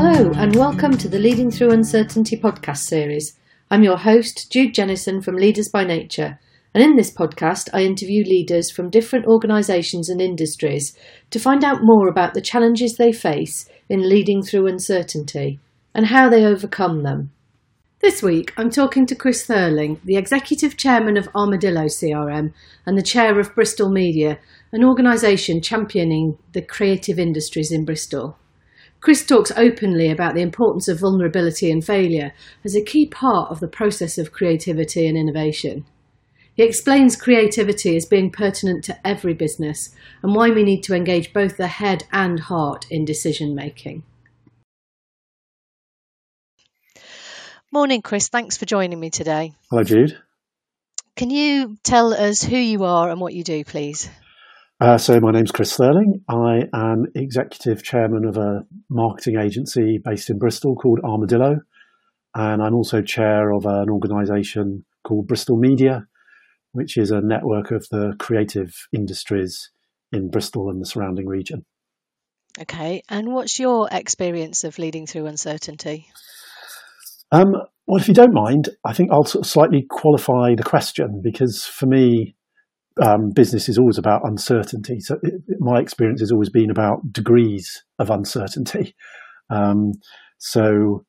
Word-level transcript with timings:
Hello, 0.00 0.30
and 0.36 0.54
welcome 0.54 0.96
to 0.96 1.08
the 1.08 1.18
Leading 1.18 1.50
Through 1.50 1.72
Uncertainty 1.72 2.36
podcast 2.36 2.84
series. 2.86 3.36
I'm 3.68 3.82
your 3.82 3.96
host, 3.96 4.48
Jude 4.48 4.72
Jennison 4.72 5.20
from 5.20 5.34
Leaders 5.34 5.68
by 5.68 5.82
Nature, 5.82 6.38
and 6.72 6.84
in 6.84 6.94
this 6.94 7.10
podcast, 7.10 7.68
I 7.72 7.82
interview 7.82 8.22
leaders 8.22 8.70
from 8.70 8.90
different 8.90 9.26
organisations 9.26 10.08
and 10.08 10.20
industries 10.20 10.96
to 11.30 11.40
find 11.40 11.64
out 11.64 11.80
more 11.82 12.06
about 12.06 12.34
the 12.34 12.40
challenges 12.40 12.94
they 12.94 13.10
face 13.10 13.68
in 13.88 14.08
leading 14.08 14.40
through 14.40 14.68
uncertainty 14.68 15.58
and 15.92 16.06
how 16.06 16.28
they 16.28 16.44
overcome 16.44 17.02
them. 17.02 17.32
This 17.98 18.22
week, 18.22 18.52
I'm 18.56 18.70
talking 18.70 19.04
to 19.06 19.16
Chris 19.16 19.48
Thurling, 19.48 19.98
the 20.04 20.16
Executive 20.16 20.76
Chairman 20.76 21.16
of 21.16 21.28
Armadillo 21.34 21.86
CRM 21.86 22.52
and 22.86 22.96
the 22.96 23.02
Chair 23.02 23.40
of 23.40 23.52
Bristol 23.52 23.90
Media, 23.90 24.38
an 24.70 24.84
organisation 24.84 25.60
championing 25.60 26.38
the 26.52 26.62
creative 26.62 27.18
industries 27.18 27.72
in 27.72 27.84
Bristol. 27.84 28.38
Chris 29.00 29.24
talks 29.24 29.52
openly 29.56 30.10
about 30.10 30.34
the 30.34 30.42
importance 30.42 30.88
of 30.88 31.00
vulnerability 31.00 31.70
and 31.70 31.84
failure 31.84 32.32
as 32.64 32.74
a 32.74 32.82
key 32.82 33.06
part 33.06 33.50
of 33.50 33.60
the 33.60 33.68
process 33.68 34.18
of 34.18 34.32
creativity 34.32 35.06
and 35.06 35.16
innovation. 35.16 35.84
He 36.54 36.64
explains 36.64 37.14
creativity 37.14 37.96
as 37.96 38.04
being 38.04 38.32
pertinent 38.32 38.82
to 38.84 39.06
every 39.06 39.32
business 39.32 39.94
and 40.22 40.34
why 40.34 40.50
we 40.50 40.64
need 40.64 40.82
to 40.82 40.94
engage 40.94 41.32
both 41.32 41.56
the 41.56 41.68
head 41.68 42.04
and 42.10 42.40
heart 42.40 42.86
in 42.90 43.04
decision 43.04 43.54
making. 43.54 44.02
Morning, 47.70 48.02
Chris. 48.02 48.28
Thanks 48.28 48.56
for 48.56 48.66
joining 48.66 48.98
me 48.98 49.10
today. 49.10 49.52
Hello, 49.70 49.84
Jude. 49.84 50.18
Can 51.14 51.30
you 51.30 51.76
tell 51.84 52.12
us 52.12 52.42
who 52.42 52.56
you 52.56 52.82
are 52.84 53.08
and 53.10 53.20
what 53.20 53.34
you 53.34 53.44
do, 53.44 53.62
please? 53.62 54.08
Uh, 54.80 54.96
so, 54.96 55.18
my 55.18 55.32
name's 55.32 55.50
Chris 55.50 55.76
Thurling. 55.76 56.22
I 56.28 56.68
am 56.72 57.06
executive 57.16 57.82
chairman 57.82 58.24
of 58.24 58.36
a 58.36 58.64
marketing 58.88 59.36
agency 59.36 59.98
based 59.98 60.30
in 60.30 60.38
Bristol 60.38 60.76
called 60.76 61.00
Armadillo. 61.02 61.56
And 62.36 62.62
I'm 62.62 62.74
also 62.74 63.02
chair 63.02 63.50
of 63.50 63.66
an 63.66 63.90
organisation 63.90 64.84
called 65.02 65.26
Bristol 65.26 65.56
Media, 65.56 66.06
which 66.70 66.96
is 66.96 67.10
a 67.10 67.20
network 67.20 67.72
of 67.72 67.88
the 67.90 68.14
creative 68.20 68.72
industries 68.92 69.70
in 70.12 70.30
Bristol 70.30 70.70
and 70.70 70.80
the 70.80 70.86
surrounding 70.86 71.26
region. 71.26 71.64
Okay. 72.60 73.02
And 73.08 73.32
what's 73.32 73.58
your 73.58 73.88
experience 73.90 74.62
of 74.62 74.78
leading 74.78 75.06
through 75.06 75.26
uncertainty? 75.26 76.06
Um, 77.32 77.52
well, 77.86 78.00
if 78.00 78.06
you 78.06 78.14
don't 78.14 78.32
mind, 78.32 78.68
I 78.84 78.92
think 78.92 79.10
I'll 79.10 79.24
sort 79.24 79.44
of 79.44 79.50
slightly 79.50 79.86
qualify 79.90 80.54
the 80.54 80.62
question 80.62 81.20
because 81.22 81.64
for 81.64 81.86
me, 81.86 82.36
um, 83.00 83.30
business 83.30 83.68
is 83.68 83.78
always 83.78 83.98
about 83.98 84.26
uncertainty. 84.26 85.00
So 85.00 85.18
it, 85.22 85.42
my 85.58 85.80
experience 85.80 86.20
has 86.20 86.32
always 86.32 86.50
been 86.50 86.70
about 86.70 87.12
degrees 87.12 87.82
of 87.98 88.10
uncertainty. 88.10 88.94
Um, 89.50 89.94
so, 90.36 91.06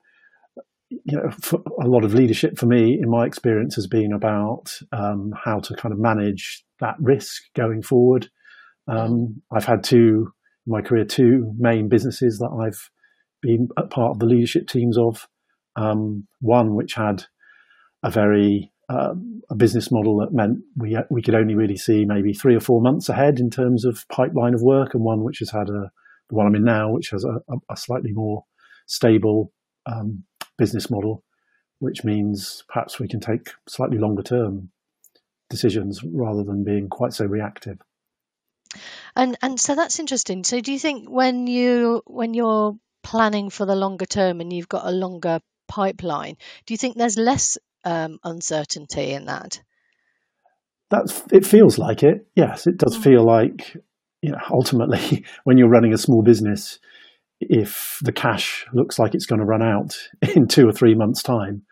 you 0.90 1.17
know, 1.17 1.30
a 1.82 1.88
lot 1.90 2.06
of 2.06 2.14
leadership 2.14 2.58
for 2.58 2.67
me, 2.67 2.98
in 2.98 3.10
my 3.10 3.26
experience, 3.26 3.76
has 3.76 3.86
been 3.86 4.14
about 4.14 4.72
um, 4.94 5.34
how 5.44 5.60
to 5.60 5.76
kind 5.76 5.92
of 5.92 6.00
manage 6.00 6.64
that 6.80 6.95
risk 7.02 7.44
going 7.54 7.82
forward. 7.82 8.30
Um, 8.88 9.42
I've 9.52 9.66
had 9.66 9.84
two, 9.84 10.32
in 10.66 10.72
my 10.72 10.82
career, 10.82 11.04
two 11.04 11.54
main 11.58 11.90
businesses 11.90 12.40
that 12.40 12.48
I've 12.50 12.90
been 13.42 13.67
part 13.90 14.12
of 14.12 14.20
the 14.20 14.26
leadership 14.26 14.70
teams 14.70 14.98
of. 14.98 15.28
Um, 15.76 16.28
one 16.40 16.76
which 16.76 16.94
had 16.94 17.26
a 18.04 18.10
very 18.10 18.72
uh, 18.90 19.14
a 19.50 19.56
business 19.56 19.92
model 19.92 20.18
that 20.18 20.34
meant 20.34 20.59
we 20.76 20.98
we 21.09 21.22
could 21.22 21.36
only 21.36 21.56
really 21.56 21.78
see 21.78 22.06
maybe 22.06 22.34
three 22.34 22.56
or 22.56 22.59
four 22.59 22.82
months 22.82 23.08
ahead 23.09 23.40
in 23.40 23.50
terms 23.50 23.86
of 23.86 24.08
pipeline 24.09 24.54
of 24.54 24.62
work, 24.62 24.94
and 24.94 25.04
one 25.04 25.23
which 25.23 25.40
has 25.40 25.52
had 25.52 25.70
a 25.70 25.92
the 26.30 26.36
one 26.36 26.45
I'm 26.45 26.56
in 26.56 26.64
now, 26.64 26.92
which 26.92 27.10
has 27.10 27.23
a, 27.23 27.42
a 27.70 27.78
slightly 27.78 28.12
more 28.12 28.45
stable 28.86 29.52
um, 29.86 30.23
business 30.58 30.90
model, 30.90 31.23
which 31.80 32.04
means 32.04 32.64
perhaps 32.67 33.00
we 33.00 33.08
can 33.08 33.20
take 33.20 33.49
slightly 33.67 33.98
longer 33.98 34.23
term 34.23 34.70
decisions 35.49 36.04
rather 36.04 36.44
than 36.44 36.64
being 36.64 36.89
quite 36.89 37.14
so 37.14 37.26
reactive. 37.26 37.80
And 39.16 39.38
and 39.42 39.60
so 39.60 39.76
that's 39.76 39.99
interesting. 39.99 40.44
So 40.44 40.61
do 40.61 40.72
you 40.72 40.80
think 40.80 41.10
when 41.10 41.48
you 41.48 42.04
when 42.05 42.33
you're 42.33 42.76
planning 43.04 43.49
for 43.49 43.66
the 43.66 43.76
longer 43.76 44.05
term 44.05 44.42
and 44.42 44.52
you've 44.52 44.70
got 44.70 44.86
a 44.86 44.92
longer 44.92 45.39
pipeline. 45.67 46.36
Do 46.66 46.73
you 46.73 46.78
think 46.78 46.98
there's 46.98 47.17
less 47.17 47.58
um, 47.84 48.20
uncertainty 48.23 49.12
in 49.12 49.26
that? 49.26 49.62
That's 50.90 51.22
it. 51.32 51.45
Feels 51.45 51.78
like 51.78 52.04
it. 52.04 52.28
Yes, 52.36 52.67
it 52.67 52.78
does 52.78 52.98
mm. 52.98 53.04
feel 53.04 53.23
like 53.23 53.76
you 54.22 54.32
know. 54.32 54.40
Ultimately, 54.50 55.23
when 55.44 55.58
you're 55.58 55.70
running 55.70 55.94
a 55.94 55.98
small 55.98 56.23
business, 56.23 56.80
if 57.40 58.00
the 58.02 58.12
cash 58.12 58.66
looks 58.73 58.98
like 58.98 59.14
it's 59.14 59.26
going 59.26 59.40
to 59.40 59.45
run 59.45 59.62
out 59.62 59.98
in 60.36 60.48
two 60.48 60.67
or 60.67 60.72
three 60.72 60.95
months' 60.95 61.23
time, 61.23 61.64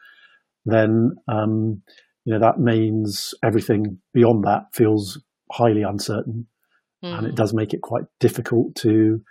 then 0.65 1.15
um, 1.27 1.81
you 2.25 2.33
know 2.33 2.39
that 2.39 2.59
means 2.59 3.33
everything 3.43 3.99
beyond 4.13 4.43
that 4.43 4.65
feels 4.73 5.21
highly 5.51 5.81
uncertain, 5.81 6.47
mm. 7.03 7.17
and 7.17 7.25
it 7.25 7.33
mm. 7.33 7.37
does 7.37 7.53
make 7.53 7.73
it 7.73 7.81
quite 7.81 8.05
difficult 8.19 8.75
to 8.75 9.21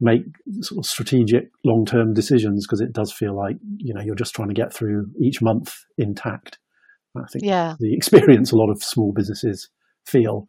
make 0.00 0.22
sort 0.60 0.78
of 0.78 0.86
strategic 0.86 1.50
long-term 1.64 2.14
decisions 2.14 2.66
because 2.66 2.80
it 2.80 2.92
does 2.92 3.12
feel 3.12 3.36
like 3.36 3.56
you 3.76 3.92
know 3.92 4.00
you're 4.00 4.14
just 4.14 4.34
trying 4.34 4.48
to 4.48 4.54
get 4.54 4.72
through 4.72 5.06
each 5.20 5.42
month 5.42 5.74
intact. 5.98 6.58
I 7.16 7.26
think 7.32 7.44
yeah. 7.44 7.74
the 7.78 7.94
experience 7.94 8.52
a 8.52 8.56
lot 8.56 8.70
of 8.70 8.82
small 8.82 9.12
businesses 9.12 9.68
feel. 10.06 10.46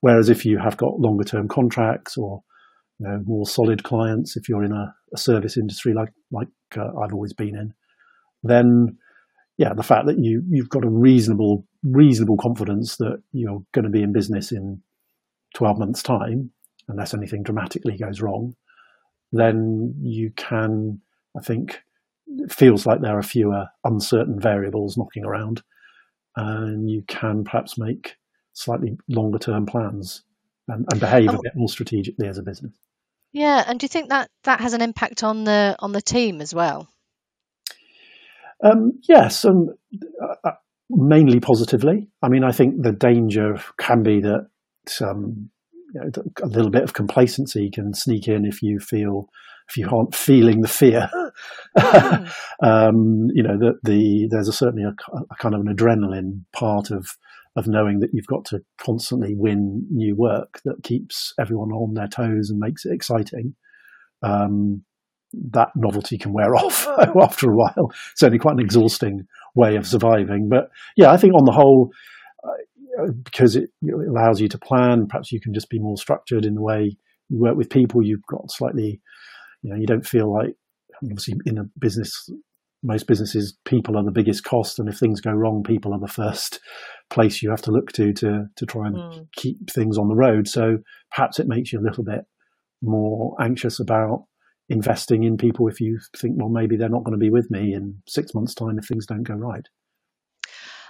Whereas 0.00 0.28
if 0.28 0.44
you 0.44 0.58
have 0.58 0.76
got 0.76 1.00
longer-term 1.00 1.48
contracts 1.48 2.16
or 2.16 2.42
you 2.98 3.08
know 3.08 3.20
more 3.26 3.46
solid 3.46 3.82
clients, 3.82 4.36
if 4.36 4.48
you're 4.48 4.64
in 4.64 4.72
a, 4.72 4.94
a 5.14 5.18
service 5.18 5.56
industry 5.56 5.92
like 5.94 6.10
like 6.30 6.48
uh, 6.76 6.88
I've 7.02 7.12
always 7.12 7.34
been 7.34 7.56
in, 7.56 7.74
then 8.42 8.98
yeah, 9.58 9.72
the 9.74 9.82
fact 9.82 10.06
that 10.06 10.18
you 10.18 10.42
you've 10.48 10.70
got 10.70 10.84
a 10.84 10.90
reasonable 10.90 11.66
reasonable 11.82 12.36
confidence 12.36 12.96
that 12.96 13.22
you're 13.32 13.62
going 13.72 13.84
to 13.84 13.90
be 13.90 14.02
in 14.02 14.12
business 14.12 14.52
in 14.52 14.82
12 15.54 15.78
months 15.78 16.02
time 16.02 16.50
unless 16.88 17.14
anything 17.14 17.42
dramatically 17.42 17.96
goes 17.96 18.20
wrong 18.20 18.54
then 19.32 19.94
you 20.00 20.30
can, 20.36 21.00
I 21.36 21.40
think, 21.40 21.82
it 22.28 22.52
feels 22.52 22.86
like 22.86 23.00
there 23.00 23.18
are 23.18 23.22
fewer 23.22 23.66
uncertain 23.84 24.40
variables 24.40 24.96
knocking 24.96 25.24
around, 25.24 25.62
and 26.36 26.90
you 26.90 27.02
can 27.06 27.44
perhaps 27.44 27.78
make 27.78 28.16
slightly 28.52 28.96
longer 29.08 29.38
term 29.38 29.66
plans 29.66 30.22
and, 30.68 30.86
and 30.90 31.00
behave 31.00 31.30
oh. 31.30 31.36
a 31.36 31.42
bit 31.42 31.52
more 31.54 31.68
strategically 31.68 32.28
as 32.28 32.38
a 32.38 32.42
business. 32.42 32.74
Yeah, 33.32 33.64
and 33.66 33.78
do 33.78 33.84
you 33.84 33.88
think 33.88 34.08
that 34.08 34.30
that 34.44 34.60
has 34.60 34.72
an 34.72 34.82
impact 34.82 35.22
on 35.22 35.44
the 35.44 35.76
on 35.78 35.92
the 35.92 36.00
team 36.00 36.40
as 36.40 36.54
well? 36.54 36.88
Um, 38.64 38.98
yes, 39.08 39.44
and 39.44 39.70
uh, 40.22 40.34
uh 40.42 40.52
mainly 40.88 41.40
positively. 41.40 42.08
I 42.22 42.28
mean, 42.28 42.44
I 42.44 42.52
think 42.52 42.82
the 42.82 42.92
danger 42.92 43.60
can 43.78 44.02
be 44.02 44.20
that 44.20 44.48
um, 45.00 45.50
you 45.94 46.00
know, 46.00 46.10
a 46.42 46.46
little 46.46 46.70
bit 46.70 46.82
of 46.82 46.92
complacency 46.92 47.70
can 47.70 47.94
sneak 47.94 48.28
in 48.28 48.44
if 48.44 48.62
you 48.62 48.78
feel 48.78 49.28
if 49.68 49.76
you 49.76 49.88
aren't 49.88 50.14
feeling 50.14 50.60
the 50.60 50.68
fear. 50.68 51.10
Um, 52.62 53.28
you 53.34 53.42
know 53.42 53.58
that 53.58 53.80
the 53.82 54.28
there's 54.30 54.48
a, 54.48 54.52
certainly 54.52 54.84
a, 54.84 54.94
a, 55.12 55.36
kind 55.36 55.54
of 55.54 55.60
an 55.60 55.76
adrenaline 55.76 56.44
part 56.54 56.90
of 56.90 57.18
of 57.54 57.66
knowing 57.66 58.00
that 58.00 58.10
you've 58.14 58.26
got 58.26 58.46
to 58.46 58.60
constantly 58.78 59.34
win 59.34 59.86
new 59.90 60.16
work 60.16 60.60
that 60.64 60.82
keeps 60.82 61.34
everyone 61.38 61.72
on 61.72 61.92
their 61.92 62.08
toes 62.08 62.48
and 62.48 62.58
makes 62.58 62.86
it 62.86 62.92
exciting. 62.92 63.54
Um, 64.22 64.84
that 65.50 65.68
novelty 65.74 66.16
can 66.16 66.32
wear 66.32 66.56
off 66.56 66.86
after 67.20 67.50
a 67.50 67.54
while. 67.54 67.92
Certainly, 68.14 68.38
quite 68.38 68.54
an 68.54 68.60
exhausting 68.60 69.26
way 69.54 69.76
of 69.76 69.86
surviving. 69.86 70.48
But 70.48 70.70
yeah, 70.96 71.10
I 71.10 71.16
think 71.16 71.34
on 71.34 71.44
the 71.44 71.52
whole, 71.52 71.90
because 73.24 73.56
it, 73.56 73.70
allows 74.08 74.40
you 74.40 74.48
to 74.48 74.58
plan. 74.58 75.06
Perhaps 75.08 75.32
you 75.32 75.40
can 75.40 75.54
just 75.54 75.70
be 75.70 75.78
more 75.78 75.96
structured 75.96 76.44
in 76.44 76.54
the 76.54 76.62
way 76.62 76.96
you 77.28 77.38
work 77.38 77.56
with 77.56 77.70
people. 77.70 78.02
You've 78.02 78.26
got 78.28 78.50
slightly, 78.50 79.00
you 79.62 79.70
know, 79.70 79.76
you 79.76 79.86
don't 79.86 80.06
feel 80.06 80.32
like 80.32 80.54
obviously 81.02 81.34
in 81.44 81.58
a 81.58 81.64
business, 81.78 82.28
most 82.82 83.06
businesses, 83.06 83.56
people 83.64 83.96
are 83.96 84.04
the 84.04 84.10
biggest 84.10 84.44
cost, 84.44 84.78
and 84.78 84.88
if 84.88 84.98
things 84.98 85.20
go 85.20 85.32
wrong, 85.32 85.62
people 85.62 85.92
are 85.92 86.00
the 86.00 86.08
first 86.08 86.60
place 87.10 87.42
you 87.42 87.50
have 87.50 87.62
to 87.62 87.70
look 87.70 87.92
to 87.92 88.12
to 88.12 88.46
to 88.56 88.66
try 88.66 88.86
and 88.86 88.96
mm. 88.96 89.26
keep 89.36 89.70
things 89.70 89.98
on 89.98 90.08
the 90.08 90.16
road. 90.16 90.48
So 90.48 90.78
perhaps 91.14 91.38
it 91.38 91.48
makes 91.48 91.72
you 91.72 91.80
a 91.80 91.86
little 91.86 92.04
bit 92.04 92.24
more 92.82 93.34
anxious 93.40 93.80
about 93.80 94.26
investing 94.68 95.22
in 95.22 95.36
people 95.36 95.68
if 95.68 95.80
you 95.80 95.98
think, 96.16 96.34
well, 96.36 96.48
maybe 96.48 96.76
they're 96.76 96.88
not 96.88 97.04
going 97.04 97.18
to 97.18 97.24
be 97.24 97.30
with 97.30 97.50
me 97.50 97.72
in 97.72 98.02
six 98.06 98.34
months' 98.34 98.54
time 98.54 98.78
if 98.78 98.86
things 98.86 99.06
don't 99.06 99.22
go 99.22 99.34
right. 99.34 99.66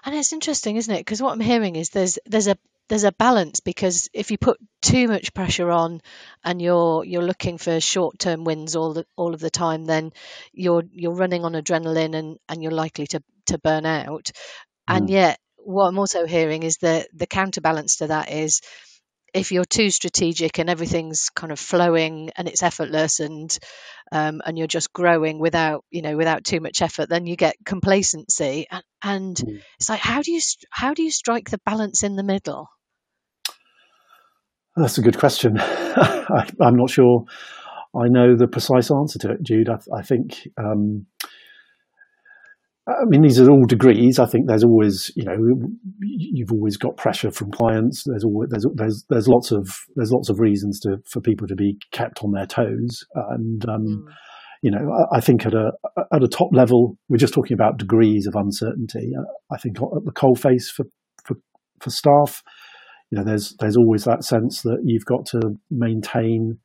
And 0.06 0.14
it's 0.14 0.32
interesting, 0.32 0.76
isn't 0.76 0.94
it? 0.94 1.00
Because 1.00 1.20
what 1.20 1.32
I'm 1.32 1.40
hearing 1.40 1.74
is 1.74 1.90
there's 1.90 2.16
there's 2.26 2.46
a 2.46 2.56
there's 2.88 3.02
a 3.02 3.10
balance 3.10 3.58
because 3.58 4.08
if 4.14 4.30
you 4.30 4.38
put 4.38 4.58
too 4.80 5.08
much 5.08 5.34
pressure 5.34 5.68
on 5.70 6.00
and 6.44 6.62
you're 6.62 7.04
you're 7.04 7.22
looking 7.22 7.58
for 7.58 7.80
short 7.80 8.20
term 8.20 8.44
wins 8.44 8.76
all 8.76 8.94
the 8.94 9.04
all 9.16 9.34
of 9.34 9.40
the 9.40 9.50
time, 9.50 9.84
then 9.84 10.12
you're 10.52 10.84
you're 10.92 11.12
running 11.12 11.44
on 11.44 11.54
adrenaline 11.54 12.14
and, 12.14 12.38
and 12.48 12.62
you're 12.62 12.70
likely 12.70 13.08
to, 13.08 13.22
to 13.46 13.58
burn 13.58 13.84
out. 13.84 14.30
Mm. 14.88 14.96
And 14.96 15.10
yet 15.10 15.40
what 15.56 15.88
I'm 15.88 15.98
also 15.98 16.24
hearing 16.24 16.62
is 16.62 16.76
that 16.82 17.08
the 17.12 17.26
counterbalance 17.26 17.96
to 17.96 18.06
that 18.06 18.30
is 18.30 18.60
if 19.34 19.52
you're 19.52 19.64
too 19.64 19.90
strategic 19.90 20.58
and 20.58 20.70
everything's 20.70 21.30
kind 21.30 21.52
of 21.52 21.58
flowing 21.58 22.30
and 22.36 22.48
it's 22.48 22.62
effortless 22.62 23.20
and 23.20 23.56
um, 24.12 24.40
and 24.44 24.56
you're 24.56 24.66
just 24.66 24.92
growing 24.92 25.38
without 25.38 25.84
you 25.90 26.02
know 26.02 26.16
without 26.16 26.44
too 26.44 26.60
much 26.60 26.82
effort, 26.82 27.08
then 27.08 27.26
you 27.26 27.36
get 27.36 27.56
complacency. 27.64 28.66
And, 28.70 28.84
and 29.02 29.36
mm. 29.36 29.60
it's 29.78 29.88
like 29.88 30.00
how 30.00 30.22
do 30.22 30.32
you 30.32 30.40
how 30.70 30.94
do 30.94 31.02
you 31.02 31.10
strike 31.10 31.50
the 31.50 31.60
balance 31.64 32.02
in 32.02 32.16
the 32.16 32.22
middle? 32.22 32.68
That's 34.76 34.98
a 34.98 35.02
good 35.02 35.18
question. 35.18 35.58
I, 35.60 36.46
am 36.60 36.76
not 36.76 36.90
sure 36.90 37.24
I 37.94 38.08
know 38.08 38.36
the 38.36 38.46
precise 38.46 38.90
answer 38.90 39.18
to 39.20 39.32
it, 39.32 39.42
Jude. 39.42 39.68
I, 39.68 39.78
I 39.94 40.02
think 40.02 40.48
um, 40.58 41.06
I 42.88 43.04
mean, 43.06 43.22
these 43.22 43.40
are 43.40 43.50
all 43.50 43.64
degrees. 43.64 44.20
I 44.20 44.26
think 44.26 44.46
there's 44.46 44.62
always, 44.62 45.10
you 45.16 45.24
know, 45.24 45.36
you've 46.00 46.52
always 46.52 46.76
got 46.76 46.96
pressure 46.96 47.32
from 47.32 47.50
clients. 47.50 48.04
There's 48.06 48.22
always, 48.22 48.48
there's 48.50 48.66
there's 48.74 49.04
there's 49.08 49.28
lots 49.28 49.50
of 49.50 49.68
there's 49.96 50.12
lots 50.12 50.28
of 50.28 50.38
reasons 50.38 50.78
to 50.80 50.98
for 51.10 51.20
people 51.20 51.48
to 51.48 51.56
be 51.56 51.78
kept 51.90 52.22
on 52.22 52.30
their 52.30 52.46
toes. 52.46 53.04
And 53.14 53.68
um, 53.68 53.84
mm. 53.84 54.12
you 54.62 54.70
know, 54.70 54.88
I, 55.12 55.16
I, 55.16 55.20
think 55.20 55.46
at 55.46 55.54
a 55.54 55.72
at 56.12 56.22
a 56.22 56.28
top 56.28 56.50
level, 56.52 56.96
we're 57.08 57.16
just 57.16 57.34
talking 57.34 57.54
about 57.54 57.78
degrees 57.78 58.28
of 58.28 58.36
uncertainty. 58.36 59.10
Uh, 59.18 59.24
I 59.52 59.58
think 59.58 59.78
at 59.78 60.04
the 60.04 60.12
coalface 60.12 60.70
for 60.72 60.84
for 61.24 61.36
for 61.80 61.90
staff, 61.90 62.40
you 63.10 63.18
know, 63.18 63.24
there's 63.24 63.56
there's 63.58 63.76
always 63.76 64.04
that 64.04 64.22
sense 64.22 64.62
that 64.62 64.78
you've 64.84 65.06
got 65.06 65.26
to 65.26 65.40
maintain 65.72 66.58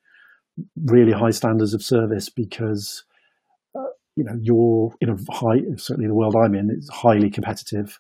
really 0.85 1.13
high 1.13 1.31
standards 1.31 1.73
of 1.73 1.81
service 1.81 2.29
because 2.29 3.06
you 4.16 4.24
know 4.24 4.38
you're 4.42 4.94
in 5.02 5.10
a 5.10 5.34
high 5.34 5.62
certainly 5.78 6.08
the 6.08 6.13
world 6.13 6.36
I'm 6.36 6.56
in 6.56 6.69
it's 6.69 6.90
highly 6.90 7.30
competitive 7.30 8.00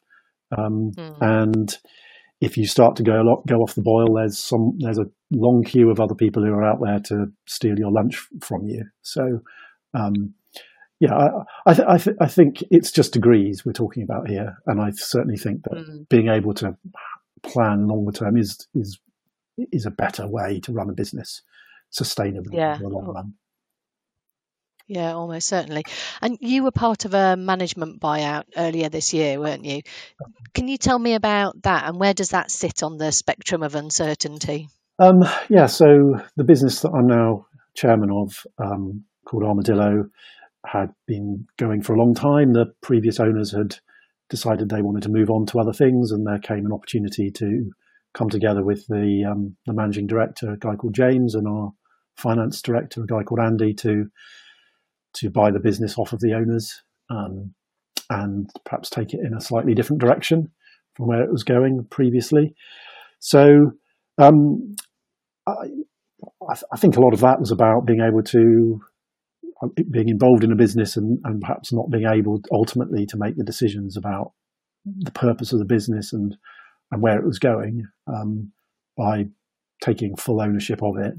um, 0.57 0.91
mm. 0.95 1.17
and 1.21 1.77
if 2.39 2.57
you 2.57 2.65
start 2.65 2.95
to 2.97 3.03
go 3.03 3.21
a 3.21 3.23
lot 3.23 3.45
go 3.47 3.57
off 3.57 3.75
the 3.75 3.81
boil 3.81 4.15
there's 4.15 4.37
some 4.37 4.77
there's 4.79 4.97
a 4.97 5.09
long 5.31 5.63
queue 5.63 5.89
of 5.89 5.99
other 5.99 6.15
people 6.15 6.43
who 6.43 6.51
are 6.51 6.63
out 6.63 6.79
there 6.83 6.99
to 6.99 7.31
steal 7.47 7.77
your 7.77 7.91
lunch 7.91 8.27
from 8.41 8.65
you 8.67 8.83
so 9.01 9.41
um, 9.93 10.33
yeah 10.99 11.15
I 11.15 11.29
I, 11.65 11.73
th- 11.73 11.87
I, 11.87 11.97
th- 11.97 12.17
I, 12.19 12.27
think 12.27 12.63
it's 12.69 12.91
just 12.91 13.13
degrees 13.13 13.65
we're 13.65 13.73
talking 13.73 14.03
about 14.03 14.27
here 14.27 14.57
and 14.67 14.81
I 14.81 14.91
certainly 14.91 15.37
think 15.37 15.63
that 15.63 15.73
mm. 15.73 16.09
being 16.09 16.27
able 16.27 16.53
to 16.55 16.75
plan 17.43 17.87
longer 17.87 18.11
term 18.11 18.37
is 18.37 18.67
is 18.75 18.99
is 19.71 19.85
a 19.85 19.91
better 19.91 20.27
way 20.27 20.59
to 20.61 20.73
run 20.73 20.89
a 20.89 20.93
business 20.93 21.41
sustainably 21.91 22.53
yeah. 22.53 22.75
in 22.75 22.81
the 22.81 22.89
long 22.89 23.05
run 23.05 23.33
yeah, 24.91 25.13
almost 25.13 25.47
certainly. 25.47 25.83
And 26.21 26.37
you 26.41 26.63
were 26.63 26.71
part 26.71 27.05
of 27.05 27.13
a 27.13 27.37
management 27.37 28.01
buyout 28.01 28.43
earlier 28.57 28.89
this 28.89 29.13
year, 29.13 29.39
weren't 29.39 29.63
you? 29.63 29.83
Can 30.53 30.67
you 30.67 30.77
tell 30.77 30.99
me 30.99 31.13
about 31.13 31.61
that 31.63 31.87
and 31.87 31.97
where 31.97 32.13
does 32.13 32.31
that 32.31 32.51
sit 32.51 32.83
on 32.83 32.97
the 32.97 33.13
spectrum 33.13 33.63
of 33.63 33.75
uncertainty? 33.75 34.67
Um, 34.99 35.23
yeah, 35.49 35.67
so 35.67 36.21
the 36.35 36.43
business 36.43 36.81
that 36.81 36.91
I'm 36.91 37.07
now 37.07 37.45
chairman 37.73 38.11
of, 38.11 38.45
um, 38.57 39.05
called 39.25 39.43
Armadillo, 39.43 40.09
had 40.65 40.93
been 41.07 41.47
going 41.57 41.81
for 41.81 41.95
a 41.95 41.97
long 41.97 42.13
time. 42.13 42.51
The 42.51 42.73
previous 42.81 43.19
owners 43.19 43.51
had 43.51 43.77
decided 44.29 44.67
they 44.67 44.81
wanted 44.81 45.03
to 45.03 45.09
move 45.09 45.29
on 45.29 45.45
to 45.47 45.59
other 45.59 45.73
things, 45.73 46.11
and 46.11 46.27
there 46.27 46.39
came 46.39 46.65
an 46.65 46.73
opportunity 46.73 47.31
to 47.31 47.71
come 48.13 48.29
together 48.29 48.63
with 48.63 48.85
the 48.87 49.25
um, 49.29 49.55
the 49.65 49.73
managing 49.73 50.05
director, 50.05 50.51
a 50.51 50.57
guy 50.57 50.75
called 50.75 50.93
James, 50.93 51.33
and 51.33 51.47
our 51.47 51.71
finance 52.17 52.61
director, 52.61 53.03
a 53.03 53.07
guy 53.07 53.23
called 53.23 53.39
Andy, 53.39 53.73
to 53.73 54.11
to 55.13 55.29
buy 55.29 55.51
the 55.51 55.59
business 55.59 55.97
off 55.97 56.13
of 56.13 56.19
the 56.19 56.33
owners 56.33 56.81
um, 57.09 57.53
and 58.09 58.49
perhaps 58.65 58.89
take 58.89 59.13
it 59.13 59.19
in 59.23 59.33
a 59.33 59.41
slightly 59.41 59.73
different 59.73 60.01
direction 60.01 60.51
from 60.95 61.07
where 61.07 61.23
it 61.23 61.31
was 61.31 61.43
going 61.43 61.85
previously. 61.89 62.53
So 63.19 63.71
um, 64.17 64.75
I, 65.47 65.53
I, 66.71 66.77
think 66.77 66.97
a 66.97 67.01
lot 67.01 67.13
of 67.13 67.21
that 67.21 67.39
was 67.39 67.51
about 67.51 67.85
being 67.85 68.01
able 68.01 68.23
to 68.23 68.81
uh, 69.63 69.67
being 69.89 70.09
involved 70.09 70.43
in 70.43 70.51
a 70.51 70.55
business 70.55 70.97
and, 70.97 71.19
and 71.23 71.41
perhaps 71.41 71.71
not 71.71 71.89
being 71.91 72.05
able 72.11 72.41
ultimately 72.51 73.05
to 73.07 73.17
make 73.17 73.37
the 73.37 73.43
decisions 73.43 73.97
about 73.97 74.33
the 74.85 75.11
purpose 75.11 75.53
of 75.53 75.59
the 75.59 75.65
business 75.65 76.13
and 76.13 76.35
and 76.91 77.01
where 77.01 77.17
it 77.17 77.25
was 77.25 77.39
going 77.39 77.85
um, 78.07 78.51
by 78.97 79.25
taking 79.81 80.15
full 80.15 80.41
ownership 80.41 80.81
of 80.83 80.97
it. 80.97 81.13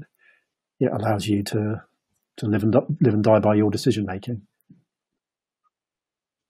It 0.79 0.91
allows 0.91 1.27
you 1.27 1.43
to 1.45 1.81
to 2.37 2.47
live 2.47 2.63
and 2.63 2.73
live 2.73 3.13
and 3.13 3.23
die 3.23 3.39
by 3.39 3.55
your 3.55 3.69
decision 3.69 4.05
making. 4.07 4.41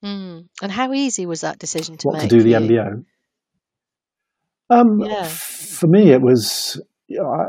Mm. 0.03 0.47
And 0.61 0.71
how 0.71 0.93
easy 0.93 1.25
was 1.25 1.41
that 1.41 1.59
decision 1.59 1.97
to 1.97 2.07
what 2.07 2.17
make? 2.17 2.29
to 2.29 2.37
do 2.37 2.43
the 2.43 2.53
MBO? 2.53 3.05
Um, 4.69 4.99
yeah. 4.99 5.23
For 5.23 5.87
me, 5.87 6.11
it 6.11 6.21
was. 6.21 6.81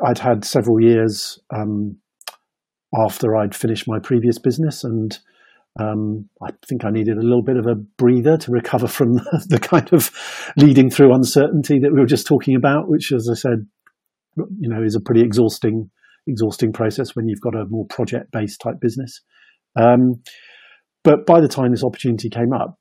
I'd 0.07 0.19
had 0.19 0.45
several 0.45 0.81
years 0.81 1.39
um, 1.55 1.97
after 2.97 3.35
I'd 3.37 3.55
finished 3.55 3.89
my 3.89 3.99
previous 3.99 4.39
business, 4.39 4.85
and 4.85 5.19
um, 5.81 6.29
I 6.43 6.51
think 6.67 6.85
I 6.85 6.91
needed 6.91 7.17
a 7.17 7.23
little 7.23 7.43
bit 7.43 7.57
of 7.57 7.67
a 7.67 7.75
breather 7.75 8.37
to 8.37 8.53
recover 8.53 8.87
from 8.87 9.15
the, 9.15 9.47
the 9.49 9.59
kind 9.59 9.93
of 9.93 10.11
leading 10.57 10.91
through 10.91 11.15
uncertainty 11.15 11.81
that 11.81 11.93
we 11.93 12.01
were 12.01 12.07
just 12.07 12.27
talking 12.27 12.55
about, 12.57 12.89
which, 12.89 13.11
as 13.13 13.29
I 13.31 13.35
said, 13.35 13.67
you 14.37 14.69
know, 14.69 14.83
is 14.83 14.97
a 14.97 15.01
pretty 15.01 15.23
exhausting 15.23 15.91
exhausting 16.27 16.73
process 16.73 17.15
when 17.15 17.29
you've 17.29 17.41
got 17.41 17.55
a 17.55 17.67
more 17.69 17.87
project 17.87 18.31
based 18.33 18.61
type 18.61 18.81
business. 18.81 19.21
Um, 19.77 20.23
but 21.03 21.27
by 21.27 21.41
the 21.41 21.49
time 21.49 21.71
this 21.71 21.85
opportunity 21.85 22.31
came 22.31 22.53
up, 22.53 22.79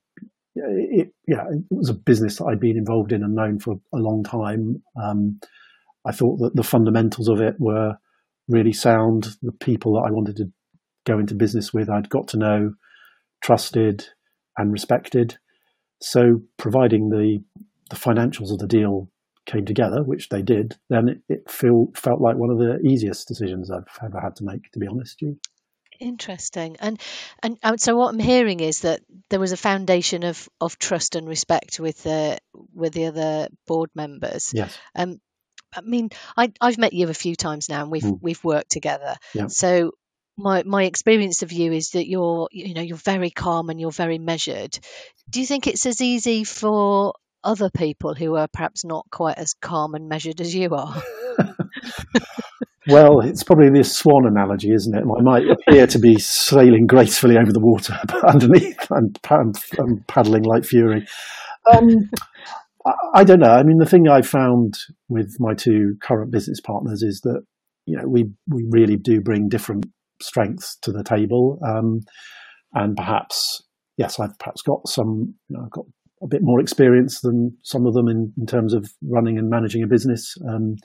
it, 0.56 1.10
yeah, 1.28 1.44
it 1.50 1.64
was 1.72 1.90
a 1.90 1.94
business 1.94 2.38
that 2.38 2.46
I'd 2.46 2.60
been 2.60 2.78
involved 2.78 3.12
in 3.12 3.24
and 3.24 3.36
known 3.36 3.60
for 3.60 3.76
a 3.94 3.98
long 3.98 4.24
time. 4.24 4.82
Um, 5.02 5.40
I 6.06 6.12
thought 6.12 6.38
that 6.38 6.56
the 6.56 6.64
fundamentals 6.64 7.28
of 7.28 7.42
it 7.42 7.56
were 7.60 7.94
really 8.48 8.74
sound. 8.74 9.30
The 9.42 9.52
people 9.52 9.94
that 9.94 10.08
I 10.08 10.12
wanted 10.12 10.38
to 10.38 10.46
go 11.06 11.20
into 11.20 11.36
business 11.36 11.74
with, 11.74 11.90
I'd 11.90 12.10
got 12.10 12.28
to 12.30 12.38
know, 12.38 12.74
trusted, 13.44 14.06
and 14.58 14.72
respected. 14.72 15.38
So, 16.02 16.42
providing 16.58 17.10
the 17.10 17.40
the 17.90 17.96
financials 17.96 18.52
of 18.52 18.60
the 18.60 18.68
deal 18.68 19.10
came 19.46 19.66
together, 19.66 20.04
which 20.04 20.30
they 20.30 20.42
did, 20.42 20.78
then 20.90 21.10
it, 21.10 21.18
it 21.30 21.52
feel, 21.52 21.88
felt 21.96 22.22
like 22.22 22.36
one 22.38 22.50
of 22.50 22.60
the 22.60 22.80
easiest 22.88 23.28
decisions 23.28 23.70
I've 23.72 23.84
ever 24.04 24.20
had 24.20 24.36
to 24.38 24.46
make, 24.46 24.72
to 24.72 24.80
be 24.80 24.88
honest. 24.88 25.22
You. 25.22 25.38
Interesting, 26.00 26.76
and 26.80 27.00
and 27.42 27.80
so 27.80 27.96
what 27.96 28.14
I'm 28.14 28.20
hearing 28.20 28.60
is 28.60 28.82
that 28.82 29.02
there 29.30 29.40
was 29.40 29.52
a 29.52 29.58
foundation 29.58 30.24
of 30.24 30.50
of 30.60 30.78
trust 30.80 31.16
and 31.16 31.28
respect 31.28 31.80
with 31.80 32.02
the 32.04 32.40
with 32.74 32.94
the 32.94 33.06
other 33.06 33.48
board 33.68 33.90
members. 33.96 34.52
Yes. 34.54 34.78
Um, 34.96 35.22
I 35.76 35.82
mean, 35.82 36.10
I 36.36 36.52
I've 36.60 36.78
met 36.78 36.94
you 36.94 37.10
a 37.10 37.14
few 37.14 37.36
times 37.36 37.70
now, 37.70 37.84
and 37.84 37.92
we've 37.92 38.04
mm. 38.04 38.18
we've 38.22 38.44
worked 38.44 38.72
together. 38.72 39.16
Yeah. 39.34 39.48
So 39.48 39.92
my 40.38 40.64
my 40.64 40.84
experience 40.84 41.44
of 41.44 41.52
you 41.52 41.72
is 41.72 41.92
that 41.92 42.08
you're 42.08 42.48
you 42.52 42.74
know 42.74 42.82
you're 42.82 42.98
very 42.98 43.30
calm 43.30 43.70
and 43.70 43.80
you're 43.80 43.92
very 43.92 44.18
measured. 44.18 44.78
Do 45.30 45.40
you 45.40 45.46
think 45.46 45.68
it's 45.68 45.86
as 45.86 46.02
easy 46.02 46.44
for 46.44 47.14
other 47.44 47.70
people 47.70 48.14
who 48.14 48.36
are 48.36 48.48
perhaps 48.48 48.86
not 48.86 49.06
quite 49.12 49.38
as 49.38 49.54
calm 49.54 49.96
and 49.96 50.08
measured 50.08 50.42
as 50.42 50.54
you 50.54 50.74
are? 50.76 51.02
well, 52.88 53.22
it's 53.22 53.44
probably 53.44 53.70
this 53.70 53.96
swan 53.96 54.26
analogy, 54.26 54.72
isn't 54.72 54.96
it? 54.96 55.04
I 55.04 55.22
might 55.22 55.50
appear 55.50 55.88
to 55.88 56.00
be 56.00 56.20
sailing 56.20 56.88
gracefully 56.88 57.38
over 57.38 57.52
the 57.52 57.60
water, 57.60 57.98
but 58.08 58.24
underneath 58.24 58.92
I'm, 58.92 59.14
I'm, 59.30 59.54
I'm 59.80 60.04
paddling 60.08 60.44
like 60.44 60.66
fury. 60.66 61.06
Um, 61.72 62.10
I 63.14 63.24
don't 63.24 63.40
know. 63.40 63.52
I 63.52 63.64
mean, 63.64 63.78
the 63.78 63.86
thing 63.86 64.08
I 64.10 64.22
found 64.22 64.78
with 65.08 65.38
my 65.40 65.54
two 65.54 65.96
current 66.02 66.32
business 66.32 66.60
partners 66.60 67.02
is 67.02 67.22
that 67.22 67.42
you 67.86 67.98
know 67.98 68.08
we 68.08 68.26
we 68.48 68.66
really 68.70 68.98
do 68.98 69.22
bring 69.22 69.48
different 69.48 69.86
strengths 70.22 70.78
to 70.82 70.92
the 70.92 71.04
table, 71.04 71.60
um, 71.66 72.02
and 72.74 72.98
perhaps 72.98 73.64
yes, 73.98 74.20
I've 74.20 74.38
perhaps 74.38 74.62
got 74.62 74.88
some. 74.88 75.36
You 75.48 75.58
know, 75.58 75.64
I've 75.64 75.72
got 75.72 75.86
a 76.24 76.28
bit 76.28 76.42
more 76.42 76.60
experience 76.60 77.22
than 77.22 77.56
some 77.64 77.86
of 77.86 77.94
them 77.94 78.08
in, 78.08 78.34
in 78.38 78.46
terms 78.46 78.74
of 78.74 78.90
running 79.04 79.38
and 79.38 79.50
managing 79.50 79.84
a 79.84 79.88
business. 79.88 80.38
Um, 80.48 80.78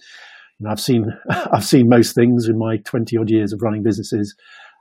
you 0.58 0.64
know, 0.64 0.70
I've 0.70 0.80
seen 0.80 1.06
I've 1.30 1.64
seen 1.64 1.88
most 1.88 2.14
things 2.14 2.48
in 2.48 2.58
my 2.58 2.78
twenty 2.78 3.16
odd 3.16 3.30
years 3.30 3.52
of 3.52 3.62
running 3.62 3.82
businesses, 3.82 4.34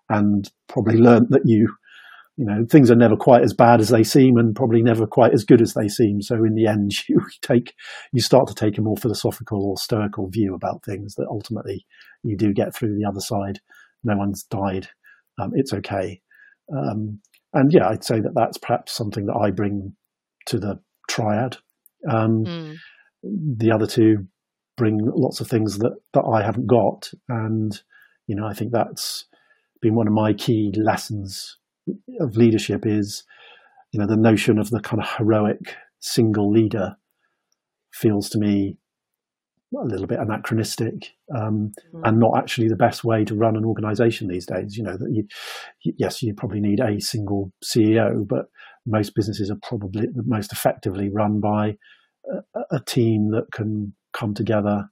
and 0.10 0.50
probably 0.68 0.98
learned 0.98 1.28
that 1.30 1.46
you 1.46 1.76
you 2.38 2.46
know 2.46 2.66
things 2.70 2.90
are 2.90 2.96
never 2.96 3.16
quite 3.16 3.44
as 3.44 3.54
bad 3.54 3.80
as 3.80 3.90
they 3.90 4.04
seem, 4.04 4.38
and 4.38 4.56
probably 4.56 4.82
never 4.82 5.06
quite 5.06 5.34
as 5.34 5.44
good 5.44 5.62
as 5.62 5.74
they 5.74 5.88
seem. 5.88 6.22
So 6.22 6.36
in 6.44 6.56
the 6.56 6.68
end, 6.68 6.94
you 7.10 7.22
take 7.42 7.74
you 8.12 8.22
start 8.22 8.48
to 8.48 8.56
take 8.56 8.78
a 8.78 8.82
more 8.82 8.98
philosophical 8.98 9.64
or 9.64 9.78
stoical 9.78 10.30
view 10.30 10.56
about 10.56 10.84
things 10.84 11.16
that 11.16 11.28
ultimately 11.30 11.86
you 12.24 12.36
do 12.36 12.54
get 12.54 12.74
through 12.76 12.98
the 12.98 13.08
other 13.08 13.22
side. 13.22 13.60
No 14.04 14.18
one's 14.18 14.44
died. 14.44 14.88
Um, 15.40 15.52
it's 15.54 15.74
okay. 15.74 16.22
Um, 16.76 17.20
and 17.54 17.72
yeah, 17.72 17.88
I'd 17.88 18.04
say 18.04 18.20
that 18.20 18.34
that's 18.36 18.58
perhaps 18.58 18.92
something 18.92 19.26
that 19.28 19.36
I 19.36 19.52
bring 19.52 19.96
to 20.48 20.60
the 20.60 20.80
triad. 21.10 21.58
Um, 22.10 22.44
mm. 22.46 22.76
The 23.24 23.72
other 23.72 23.88
two 23.88 24.28
bring 24.76 25.00
lots 25.04 25.42
of 25.42 25.48
things 25.48 25.80
that, 25.80 25.96
that 26.14 26.24
I 26.24 26.44
haven't 26.44 26.68
got. 26.68 27.12
And, 27.28 27.80
you 28.28 28.36
know, 28.36 28.46
I 28.46 28.54
think 28.54 28.72
that's 28.72 29.26
been 29.82 29.96
one 29.96 30.08
of 30.08 30.14
my 30.14 30.34
key 30.34 30.72
lessons 30.76 31.58
of 32.20 32.38
leadership 32.38 32.86
is, 32.86 33.24
you 33.92 34.00
know, 34.00 34.08
the 34.08 34.18
notion 34.18 34.60
of 34.60 34.70
the 34.70 34.80
kind 34.80 35.02
of 35.02 35.10
heroic 35.18 35.76
single 36.00 36.52
leader 36.52 36.98
feels 37.94 38.30
to 38.30 38.38
me 38.38 38.78
a 39.76 39.86
little 39.86 40.08
bit 40.08 40.20
anachronistic 40.20 41.14
um, 41.36 41.74
mm. 41.94 42.02
and 42.04 42.20
not 42.20 42.38
actually 42.38 42.70
the 42.70 42.76
best 42.76 43.04
way 43.04 43.26
to 43.26 43.36
run 43.36 43.56
an 43.56 43.66
organization 43.66 44.28
these 44.28 44.46
days. 44.46 44.78
You 44.78 44.84
know 44.84 44.98
that 44.98 45.12
you, 45.12 45.28
yes, 45.98 46.24
you 46.24 46.34
probably 46.34 46.60
need 46.60 46.80
a 46.80 47.00
single 47.02 47.52
CEO, 47.64 48.28
but 48.28 48.46
most 48.86 49.14
businesses 49.16 49.52
are 49.52 49.60
probably 49.62 50.08
most 50.26 50.52
effectively 50.52 51.10
run 51.10 51.40
by 51.40 51.76
a, 52.56 52.76
a 52.78 52.80
team 52.80 53.32
that 53.32 53.52
can 53.52 53.94
come 54.14 54.34
together, 54.34 54.90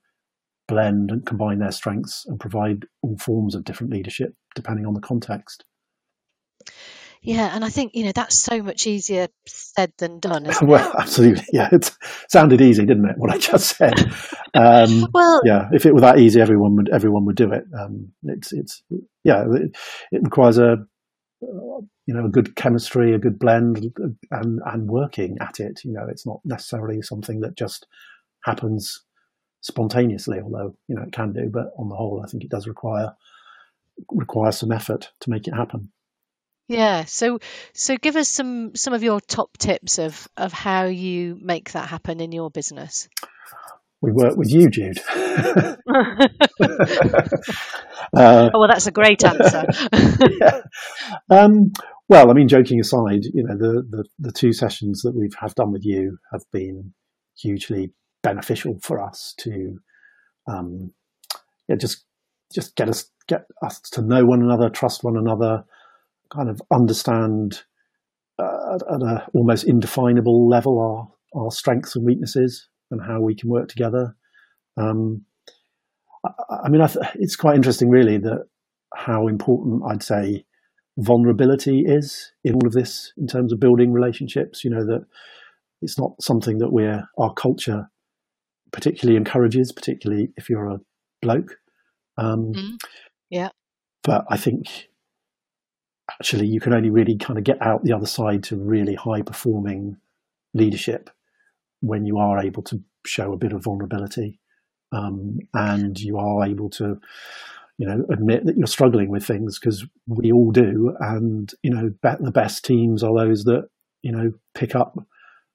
blend 0.68 1.12
and 1.12 1.26
combine 1.26 1.60
their 1.60 1.72
strengths, 1.72 2.26
and 2.28 2.40
provide 2.40 2.86
all 3.02 3.18
forms 3.18 3.56
of 3.56 3.64
different 3.64 3.94
leadership 3.94 4.34
depending 4.56 4.86
on 4.86 4.94
the 4.94 5.02
context. 5.02 5.64
Yeah, 7.26 7.54
and 7.54 7.66
I 7.66 7.70
think 7.70 7.96
you 7.96 8.06
know 8.06 8.12
that's 8.14 8.42
so 8.42 8.62
much 8.62 8.86
easier 8.86 9.28
said 9.48 9.92
than 9.98 10.20
done. 10.20 10.48
well, 10.62 10.90
it? 10.90 10.96
absolutely. 10.98 11.46
Yeah, 11.52 11.70
it 11.72 11.92
sounded 12.30 12.62
easy, 12.62 12.86
didn't 12.86 13.10
it? 13.10 13.18
What 13.18 13.32
I 13.32 13.38
just 13.38 13.76
said. 13.78 14.00
Um, 14.54 15.08
well, 15.14 15.42
yeah. 15.44 15.70
If 15.74 15.86
it 15.86 15.94
were 15.94 16.02
that 16.02 16.20
easy, 16.20 16.40
everyone 16.40 16.76
would 16.76 16.90
everyone 16.90 17.26
would 17.26 17.36
do 17.36 17.52
it. 17.52 17.66
Um, 17.78 18.12
it's 18.24 18.54
it's 18.54 18.84
yeah. 19.24 19.46
It, 19.52 19.76
it, 20.12 20.24
requires 20.24 20.58
a 20.58 20.78
you 21.42 22.14
know 22.14 22.26
a 22.26 22.30
good 22.30 22.56
chemistry, 22.56 23.14
a 23.14 23.20
good 23.20 23.40
blend, 23.40 23.92
and 24.32 24.62
and 24.66 24.88
working 24.88 25.38
at 25.42 25.60
it. 25.60 25.82
You 25.84 25.94
know, 25.94 26.06
it's 26.10 26.26
not 26.26 26.40
necessarily 26.46 27.02
something 27.02 27.42
that 27.42 27.58
just 27.58 27.88
happens 28.44 29.04
spontaneously, 29.62 30.40
although 30.40 30.76
you 30.88 30.96
know 30.96 31.04
it 31.04 31.12
can 31.12 31.34
do. 31.34 31.50
But 31.52 31.72
on 31.78 31.90
the 31.90 31.96
whole, 31.96 32.24
I 32.24 32.30
think 32.30 32.44
it 32.44 32.52
does 32.52 32.68
require 32.68 33.16
require 34.12 34.52
some 34.52 34.72
effort 34.72 35.12
to 35.22 35.30
make 35.30 35.48
it 35.48 35.54
happen. 35.54 35.92
Yeah. 36.68 37.06
So 37.06 37.40
so 37.74 37.98
give 37.98 38.16
us 38.16 38.30
some 38.30 38.76
some 38.76 38.94
of 38.94 39.04
your 39.04 39.22
top 39.22 39.58
tips 39.58 40.00
of 40.00 40.28
of 40.36 40.52
how 40.52 40.86
you 40.86 41.38
make 41.42 41.72
that 41.74 41.90
happen 41.90 42.20
in 42.20 42.32
your 42.32 42.50
business. 42.50 43.08
We 44.02 44.12
work 44.12 44.36
with 44.36 44.52
you, 44.52 44.70
Jude. 44.70 45.00
uh, 45.10 45.76
oh 48.14 48.50
well, 48.54 48.68
that's 48.68 48.88
a 48.88 48.92
great 48.92 49.24
answer. 49.24 49.66
yeah. 50.40 50.62
um, 51.30 51.72
well, 52.08 52.30
I 52.30 52.34
mean, 52.34 52.48
joking 52.48 52.80
aside, 52.80 53.24
you 53.24 53.44
know, 53.44 53.58
the, 53.58 53.82
the, 53.90 54.04
the 54.20 54.32
two 54.32 54.54
sessions 54.54 55.02
that 55.02 55.16
we've 55.16 55.34
have 55.40 55.56
done 55.56 55.72
with 55.72 55.84
you 55.84 56.20
have 56.32 56.44
been 56.52 56.94
hugely 57.36 57.94
beneficial 58.22 58.78
for 58.84 59.02
us 59.02 59.34
to, 59.40 59.80
um, 60.48 60.92
yeah, 61.68 61.76
just 61.76 62.06
just 62.54 62.76
get 62.76 62.90
us 62.90 63.10
get 63.28 63.46
us 63.64 63.80
to 63.80 64.04
know 64.04 64.24
one 64.24 64.44
another, 64.44 64.70
trust 64.70 65.04
one 65.04 65.18
another, 65.18 65.64
kind 66.34 66.50
of 66.50 66.62
understand 66.72 67.62
uh, 68.40 68.76
at 68.76 69.02
an 69.02 69.22
almost 69.34 69.66
indefinable 69.66 70.48
level 70.48 70.80
our, 71.34 71.42
our 71.42 71.52
strengths 71.52 71.96
and 71.96 72.06
weaknesses 72.06 72.68
and 72.92 73.02
how 73.02 73.22
we 73.22 73.36
can 73.36 73.50
work 73.50 73.70
together. 73.70 74.16
Um, 74.78 75.26
I, 76.26 76.30
I, 76.66 76.70
mean, 76.70 76.82
I 76.82 76.88
th- 76.88 77.06
it's 77.16 77.36
quite 77.36 77.56
interesting, 77.56 77.90
really, 77.90 78.18
that 78.18 78.46
how 78.94 79.28
important 79.28 79.84
I'd 79.90 80.04
say 80.04 80.46
vulnerability 80.98 81.84
is 81.86 82.32
in 82.44 82.56
all 82.56 82.68
of 82.68 82.74
this 82.74 83.12
in 83.18 83.28
terms 83.28 83.52
of 83.52 83.60
building 83.60 83.92
relationships. 83.92 84.64
You 84.64 84.72
know 84.72 84.86
that 84.86 85.06
it's 85.82 86.00
not 86.00 86.22
something 86.22 86.60
that 86.60 86.72
we're 86.72 87.04
our 87.18 87.34
culture 87.34 87.90
particularly 88.72 89.18
encourages, 89.18 89.72
particularly 89.72 90.30
if 90.36 90.50
you're 90.50 90.70
a 90.70 90.80
bloke. 91.22 91.58
Um, 92.18 92.52
mm. 92.54 92.78
Yeah. 93.30 93.50
But 94.04 94.26
I 94.30 94.38
think 94.38 94.90
actually 96.12 96.48
you 96.48 96.60
can 96.60 96.74
only 96.74 96.90
really 96.90 97.18
kind 97.18 97.38
of 97.38 97.44
get 97.44 97.62
out 97.62 97.84
the 97.84 97.94
other 97.94 98.06
side 98.06 98.44
to 98.44 98.56
really 98.56 98.96
high 98.96 99.22
performing 99.22 99.98
leadership 100.54 101.10
when 101.82 102.06
you 102.06 102.18
are 102.18 102.40
able 102.40 102.64
to 102.64 102.82
show 103.06 103.34
a 103.34 103.38
bit 103.38 103.54
of 103.54 103.64
vulnerability 103.64 104.40
um, 104.92 105.40
and 105.54 106.00
you 106.00 106.18
are 106.18 106.46
able 106.46 106.70
to 106.70 107.00
you 107.78 107.86
know 107.86 108.06
admit 108.10 108.46
that 108.46 108.58
you're 108.58 108.68
struggling 108.68 109.10
with 109.10 109.26
things 109.26 109.60
because 109.60 109.86
we 110.08 110.32
all 110.32 110.52
do 110.52 110.96
and 111.00 111.54
you 111.62 111.72
know 111.72 111.92
the 112.02 112.32
best 112.32 112.64
teams 112.64 113.04
are 113.04 113.14
those 113.14 113.44
that 113.44 113.68
you 114.02 114.12
know 114.12 114.32
pick 114.54 114.76
up 114.76 114.98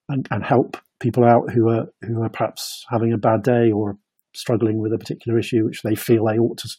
and, 0.09 0.27
and 0.31 0.43
help 0.43 0.77
people 0.99 1.23
out 1.23 1.51
who 1.51 1.69
are 1.69 1.87
who 2.01 2.21
are 2.21 2.29
perhaps 2.29 2.85
having 2.89 3.11
a 3.11 3.17
bad 3.17 3.41
day 3.41 3.71
or 3.71 3.97
struggling 4.33 4.79
with 4.79 4.93
a 4.93 4.97
particular 4.97 5.37
issue 5.39 5.65
which 5.65 5.81
they 5.81 5.95
feel 5.95 6.25
they 6.25 6.37
ought 6.37 6.57
to 6.57 6.69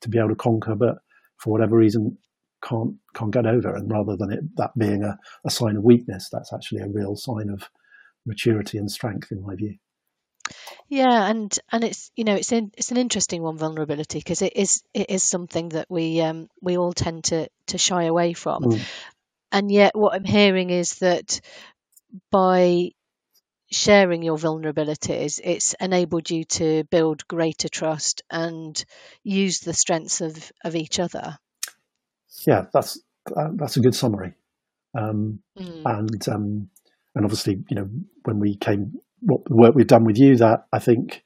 to 0.00 0.08
be 0.08 0.18
able 0.18 0.30
to 0.30 0.34
conquer 0.34 0.74
but 0.74 0.96
for 1.38 1.50
whatever 1.50 1.76
reason 1.76 2.16
can't 2.62 2.96
can't 3.14 3.32
get 3.32 3.46
over. 3.46 3.74
And 3.74 3.90
rather 3.90 4.16
than 4.16 4.32
it 4.32 4.56
that 4.56 4.76
being 4.76 5.02
a, 5.04 5.18
a 5.44 5.50
sign 5.50 5.76
of 5.76 5.84
weakness, 5.84 6.28
that's 6.30 6.52
actually 6.52 6.82
a 6.82 6.88
real 6.88 7.16
sign 7.16 7.50
of 7.50 7.68
maturity 8.24 8.78
and 8.78 8.90
strength, 8.90 9.30
in 9.30 9.42
my 9.42 9.54
view. 9.54 9.76
Yeah, 10.88 11.28
and 11.28 11.56
and 11.72 11.84
it's 11.84 12.10
you 12.14 12.24
know 12.24 12.34
it's 12.34 12.52
in, 12.52 12.70
it's 12.76 12.90
an 12.90 12.96
interesting 12.96 13.42
one 13.42 13.58
vulnerability 13.58 14.18
because 14.18 14.42
it 14.42 14.56
is 14.56 14.82
it 14.94 15.10
is 15.10 15.22
something 15.22 15.70
that 15.70 15.86
we 15.90 16.20
um, 16.20 16.48
we 16.60 16.76
all 16.76 16.92
tend 16.92 17.24
to 17.24 17.48
to 17.68 17.78
shy 17.78 18.04
away 18.04 18.32
from, 18.32 18.62
mm. 18.62 18.80
and 19.50 19.70
yet 19.70 19.96
what 19.96 20.14
I'm 20.14 20.24
hearing 20.24 20.70
is 20.70 20.98
that 21.00 21.40
by 22.30 22.90
sharing 23.72 24.22
your 24.22 24.38
vulnerabilities, 24.38 25.40
it's 25.42 25.74
enabled 25.80 26.30
you 26.30 26.44
to 26.44 26.84
build 26.84 27.26
greater 27.26 27.68
trust 27.68 28.22
and 28.30 28.82
use 29.24 29.60
the 29.60 29.74
strengths 29.74 30.20
of 30.20 30.52
of 30.64 30.76
each 30.76 31.00
other 31.00 31.36
yeah, 32.46 32.66
that's 32.72 32.98
uh, 33.36 33.48
that's 33.54 33.76
a 33.76 33.80
good 33.80 33.94
summary. 33.94 34.34
Um, 34.98 35.40
mm. 35.58 35.82
And 35.84 36.28
um, 36.28 36.70
and 37.14 37.24
obviously, 37.24 37.64
you 37.68 37.76
know, 37.76 37.88
when 38.24 38.40
we 38.40 38.56
came, 38.56 38.92
what 39.20 39.44
the 39.46 39.56
work 39.56 39.74
we've 39.74 39.86
done 39.86 40.04
with 40.04 40.18
you, 40.18 40.36
that 40.36 40.66
I 40.72 40.78
think 40.78 41.22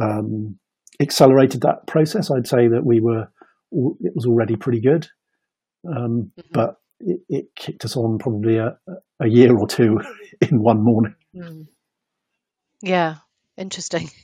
um, 0.00 0.58
accelerated 1.00 1.62
that 1.62 1.86
process. 1.86 2.30
I'd 2.30 2.46
say 2.46 2.68
that 2.68 2.84
we 2.84 3.00
were 3.00 3.28
it 3.72 4.12
was 4.14 4.26
already 4.26 4.56
pretty 4.56 4.80
good, 4.80 5.08
um, 5.88 6.30
mm-hmm. 6.38 6.48
but 6.52 6.76
it, 7.00 7.20
it, 7.28 7.46
kicked 7.56 7.84
us 7.84 7.96
on 7.96 8.18
probably 8.18 8.58
a, 8.58 8.78
a 9.20 9.28
year 9.28 9.56
or 9.56 9.66
two 9.66 10.00
in 10.40 10.62
one 10.62 10.82
morning. 10.82 11.14
Mm. 11.34 11.66
Yeah, 12.82 13.16
interesting. 13.56 14.10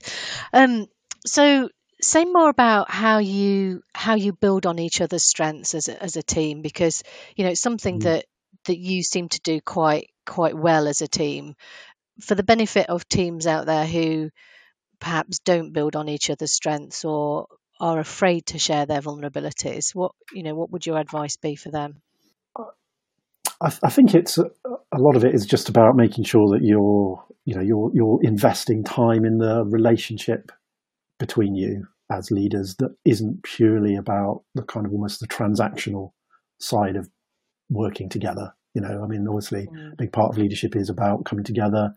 Um, 0.54 0.86
so 1.24 1.70
say 2.02 2.24
more 2.24 2.48
about 2.48 2.90
how 2.90 3.18
you 3.18 3.82
how 3.94 4.14
you 4.14 4.32
build 4.32 4.66
on 4.66 4.78
each 4.78 5.00
other's 5.00 5.24
strengths 5.24 5.74
as 5.74 5.88
a, 5.88 6.02
as 6.02 6.16
a 6.16 6.22
team 6.22 6.62
because 6.62 7.02
you 7.36 7.44
know 7.44 7.50
it's 7.50 7.60
something 7.60 8.00
mm. 8.00 8.02
that 8.04 8.26
that 8.66 8.78
you 8.78 9.02
seem 9.02 9.28
to 9.28 9.40
do 9.40 9.60
quite 9.60 10.10
quite 10.26 10.56
well 10.56 10.86
as 10.86 11.00
a 11.00 11.08
team. 11.08 11.54
For 12.20 12.34
the 12.34 12.42
benefit 12.42 12.88
of 12.90 13.08
teams 13.08 13.46
out 13.46 13.66
there 13.66 13.86
who 13.86 14.30
perhaps 15.00 15.38
don't 15.40 15.72
build 15.72 15.96
on 15.96 16.08
each 16.08 16.30
other's 16.30 16.52
strengths 16.52 17.04
or 17.04 17.46
are 17.80 17.98
afraid 17.98 18.46
to 18.46 18.58
share 18.58 18.86
their 18.86 19.00
vulnerabilities 19.00 19.92
what 19.94 20.12
you 20.32 20.42
know 20.42 20.54
what 20.54 20.70
would 20.70 20.86
your 20.86 20.98
advice 20.98 21.36
be 21.36 21.56
for 21.56 21.70
them? 21.70 22.02
I, 23.60 23.72
I 23.82 23.90
think 23.90 24.14
it's 24.14 24.38
a, 24.38 24.50
a 24.92 24.98
lot 24.98 25.16
of 25.16 25.24
it 25.24 25.34
is 25.34 25.46
just 25.46 25.68
about 25.68 25.96
making 25.96 26.24
sure 26.24 26.48
that 26.50 26.64
you're 26.64 27.24
you 27.44 27.54
know 27.54 27.62
you're 27.62 27.90
you're 27.94 28.18
investing 28.22 28.84
time 28.84 29.24
in 29.24 29.38
the 29.38 29.64
relationship 29.64 30.52
between 31.18 31.54
you 31.54 31.86
as 32.12 32.30
leaders 32.30 32.76
that 32.76 32.94
isn't 33.04 33.42
purely 33.42 33.96
about 33.96 34.42
the 34.54 34.62
kind 34.62 34.86
of 34.86 34.92
almost 34.92 35.20
the 35.20 35.26
transactional 35.26 36.12
side 36.60 36.96
of 36.96 37.08
working 37.70 38.08
together. 38.08 38.54
You 38.74 38.82
know, 38.82 39.02
I 39.02 39.06
mean, 39.06 39.26
obviously, 39.26 39.66
mm. 39.66 39.92
a 39.92 39.96
big 39.96 40.12
part 40.12 40.30
of 40.30 40.38
leadership 40.38 40.76
is 40.76 40.88
about 40.88 41.24
coming 41.24 41.44
together, 41.44 41.92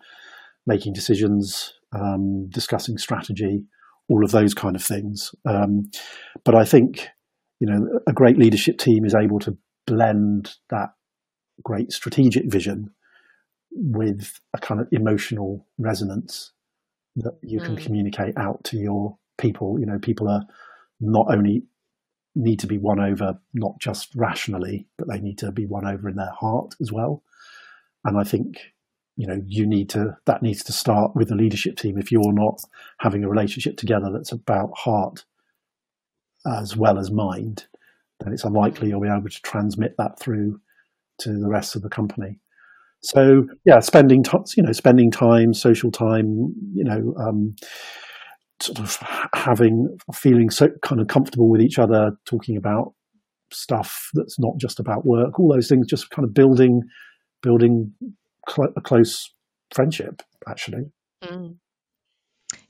making 0.65 0.93
decisions, 0.93 1.73
um, 1.93 2.49
discussing 2.49 2.97
strategy, 2.97 3.65
all 4.09 4.23
of 4.23 4.31
those 4.31 4.53
kind 4.53 4.75
of 4.75 4.83
things. 4.83 5.31
Um, 5.45 5.89
but 6.43 6.55
I 6.55 6.65
think, 6.65 7.07
you 7.59 7.67
know, 7.67 7.99
a 8.07 8.13
great 8.13 8.37
leadership 8.37 8.77
team 8.77 9.05
is 9.05 9.15
able 9.15 9.39
to 9.39 9.57
blend 9.87 10.55
that 10.69 10.89
great 11.63 11.91
strategic 11.91 12.51
vision 12.51 12.91
with 13.71 14.39
a 14.53 14.59
kind 14.59 14.79
of 14.79 14.87
emotional 14.91 15.65
resonance 15.77 16.51
that 17.17 17.37
you 17.41 17.59
can 17.59 17.75
mm. 17.75 17.83
communicate 17.83 18.37
out 18.37 18.63
to 18.65 18.77
your 18.77 19.17
people. 19.37 19.79
You 19.79 19.85
know, 19.85 19.99
people 19.99 20.27
are 20.27 20.43
not 20.99 21.27
only 21.29 21.63
need 22.35 22.59
to 22.59 22.67
be 22.67 22.77
won 22.77 22.99
over 22.99 23.39
not 23.53 23.79
just 23.79 24.13
rationally, 24.15 24.87
but 24.97 25.07
they 25.07 25.19
need 25.19 25.37
to 25.39 25.51
be 25.51 25.65
won 25.65 25.87
over 25.87 26.09
in 26.09 26.15
their 26.15 26.33
heart 26.37 26.75
as 26.81 26.91
well. 26.91 27.23
And 28.03 28.17
I 28.17 28.23
think 28.23 28.57
you 29.15 29.25
know 29.25 29.41
you 29.47 29.65
need 29.65 29.89
to 29.91 30.17
that 30.25 30.43
needs 30.43 30.63
to 30.65 30.73
start 30.73 31.15
with 31.15 31.29
the 31.29 31.35
leadership 31.35 31.77
team. 31.77 31.97
If 31.97 32.11
you're 32.11 32.33
not 32.33 32.59
having 32.99 33.23
a 33.23 33.29
relationship 33.29 33.77
together 33.77 34.11
that's 34.11 34.31
about 34.31 34.77
heart 34.77 35.23
as 36.45 36.75
well 36.75 36.99
as 36.99 37.09
mind, 37.09 37.65
then 38.19 38.33
it's 38.33 38.43
unlikely 38.43 38.89
you'll 38.89 39.01
be 39.01 39.07
able 39.07 39.29
to 39.29 39.41
transmit 39.41 39.95
that 39.97 40.19
through 40.19 40.59
to 41.19 41.29
the 41.29 41.47
rest 41.47 41.75
of 41.75 41.81
the 41.81 41.89
company. 41.89 42.39
So 43.01 43.47
yeah, 43.65 43.79
spending 43.79 44.23
you 44.57 44.63
know, 44.63 44.71
spending 44.71 45.11
time, 45.11 45.53
social 45.53 45.91
time, 45.91 46.53
you 46.73 46.83
know, 46.83 47.13
um, 47.17 47.55
sort 48.61 48.79
of 48.79 48.97
having 49.33 49.97
feeling 50.13 50.49
so 50.49 50.69
kind 50.81 51.01
of 51.01 51.07
comfortable 51.07 51.49
with 51.49 51.61
each 51.61 51.79
other, 51.79 52.17
talking 52.25 52.57
about 52.57 52.93
stuff 53.51 54.09
that's 54.13 54.39
not 54.39 54.57
just 54.57 54.79
about 54.79 55.05
work. 55.05 55.39
All 55.39 55.53
those 55.53 55.67
things, 55.67 55.87
just 55.87 56.09
kind 56.09 56.25
of 56.25 56.33
building 56.33 56.83
building 57.41 57.93
cl- 58.49 58.73
a 58.75 58.81
close 58.81 59.33
friendship, 59.73 60.21
actually. 60.47 60.91
Mm. 61.23 61.57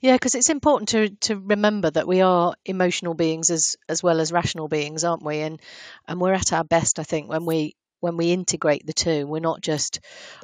Yeah, 0.00 0.14
because 0.14 0.34
it's 0.34 0.50
important 0.50 0.90
to 0.90 1.10
to 1.28 1.36
remember 1.36 1.90
that 1.90 2.08
we 2.08 2.20
are 2.20 2.54
emotional 2.64 3.14
beings 3.14 3.50
as 3.50 3.76
as 3.88 4.02
well 4.02 4.20
as 4.20 4.32
rational 4.32 4.68
beings, 4.68 5.04
aren't 5.04 5.24
we? 5.24 5.40
And 5.40 5.60
and 6.06 6.20
we're 6.20 6.34
at 6.34 6.52
our 6.52 6.64
best, 6.64 6.98
I 6.98 7.02
think, 7.02 7.28
when 7.28 7.44
we 7.44 7.74
when 8.00 8.16
we 8.16 8.32
integrate 8.32 8.86
the 8.86 8.92
two. 8.92 9.26
We're 9.26 9.40
not 9.40 9.60
just 9.60 10.00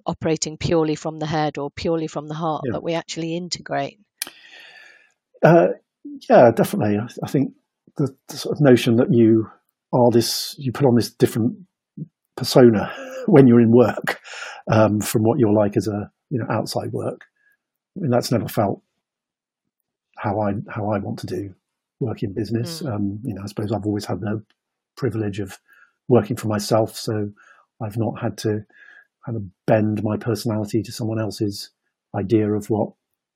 operating 0.06 0.56
purely 0.56 0.94
from 0.94 1.18
the 1.18 1.26
head 1.26 1.58
or 1.58 1.70
purely 1.70 2.06
from 2.06 2.28
the 2.28 2.34
heart, 2.34 2.62
yeah. 2.66 2.72
but 2.72 2.82
we 2.82 2.94
actually 2.94 3.36
integrate. 3.36 3.98
Uh, 5.42 5.68
yeah, 6.28 6.50
definitely. 6.50 6.98
I, 6.98 7.08
I 7.22 7.28
think 7.28 7.52
the, 7.96 8.14
the, 8.28 8.36
sort 8.36 8.56
of 8.56 8.60
notion 8.60 8.96
that 8.96 9.12
you 9.12 9.50
are 9.92 10.10
this, 10.10 10.54
you 10.58 10.72
put 10.72 10.86
on 10.86 10.94
this 10.94 11.10
different 11.10 11.56
persona 12.36 12.92
when 13.26 13.46
you're 13.46 13.60
in 13.60 13.72
work 13.72 14.20
um, 14.70 15.00
from 15.00 15.22
what 15.22 15.38
you're 15.38 15.52
like 15.52 15.76
as 15.76 15.88
a 15.88 16.10
you 16.30 16.38
know 16.38 16.46
outside 16.50 16.92
work. 16.92 17.22
I 17.96 18.00
mean, 18.00 18.10
that's 18.10 18.32
never 18.32 18.48
felt 18.48 18.82
how 20.16 20.40
I 20.40 20.54
how 20.68 20.90
I 20.90 20.98
want 20.98 21.18
to 21.20 21.26
do 21.26 21.54
work 22.00 22.22
in 22.22 22.32
business. 22.32 22.82
Mm. 22.82 22.94
Um, 22.94 23.20
you 23.24 23.34
know, 23.34 23.42
I 23.42 23.46
suppose 23.46 23.72
I've 23.72 23.86
always 23.86 24.04
had 24.04 24.20
the 24.20 24.42
privilege 24.96 25.40
of 25.40 25.58
working 26.08 26.36
for 26.36 26.48
myself, 26.48 26.96
so 26.96 27.30
I've 27.82 27.96
not 27.96 28.20
had 28.20 28.38
to 28.38 28.64
kind 29.24 29.36
of 29.36 29.44
bend 29.66 30.02
my 30.02 30.16
personality 30.16 30.82
to 30.82 30.92
someone 30.92 31.20
else's 31.20 31.70
idea 32.14 32.50
of 32.52 32.68
what 32.70 32.92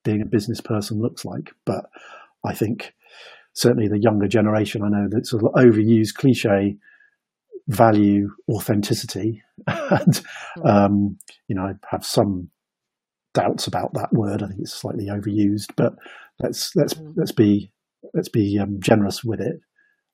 being 0.07 0.23
a 0.23 0.27
business 0.27 0.61
person 0.61 1.03
looks 1.03 1.25
like. 1.25 1.51
But 1.67 1.85
I 2.45 2.55
think 2.55 2.95
certainly 3.53 3.89
the 3.89 4.01
younger 4.01 4.29
generation, 4.29 4.83
I 4.83 4.89
know 4.89 5.09
that 5.11 5.27
sort 5.27 5.43
of 5.43 5.53
overused 5.53 6.15
cliche 6.15 6.77
value 7.69 8.31
authenticity, 8.49 9.43
and 9.67 10.23
mm. 10.59 10.65
um, 10.65 11.19
you 11.49 11.57
know, 11.57 11.63
I 11.63 11.73
have 11.91 12.07
some 12.07 12.51
doubts 13.35 13.67
about 13.67 13.93
that 13.95 14.13
word. 14.13 14.43
I 14.43 14.47
think 14.47 14.61
it's 14.61 14.73
slightly 14.73 15.09
overused, 15.09 15.73
but 15.77 15.95
let's 16.39 16.75
let's 16.77 16.95
mm. 16.95 17.13
let's 17.17 17.33
be 17.33 17.73
let's 18.15 18.29
be 18.29 18.59
um, 18.61 18.79
generous 18.81 19.25
with 19.25 19.41
it. 19.41 19.61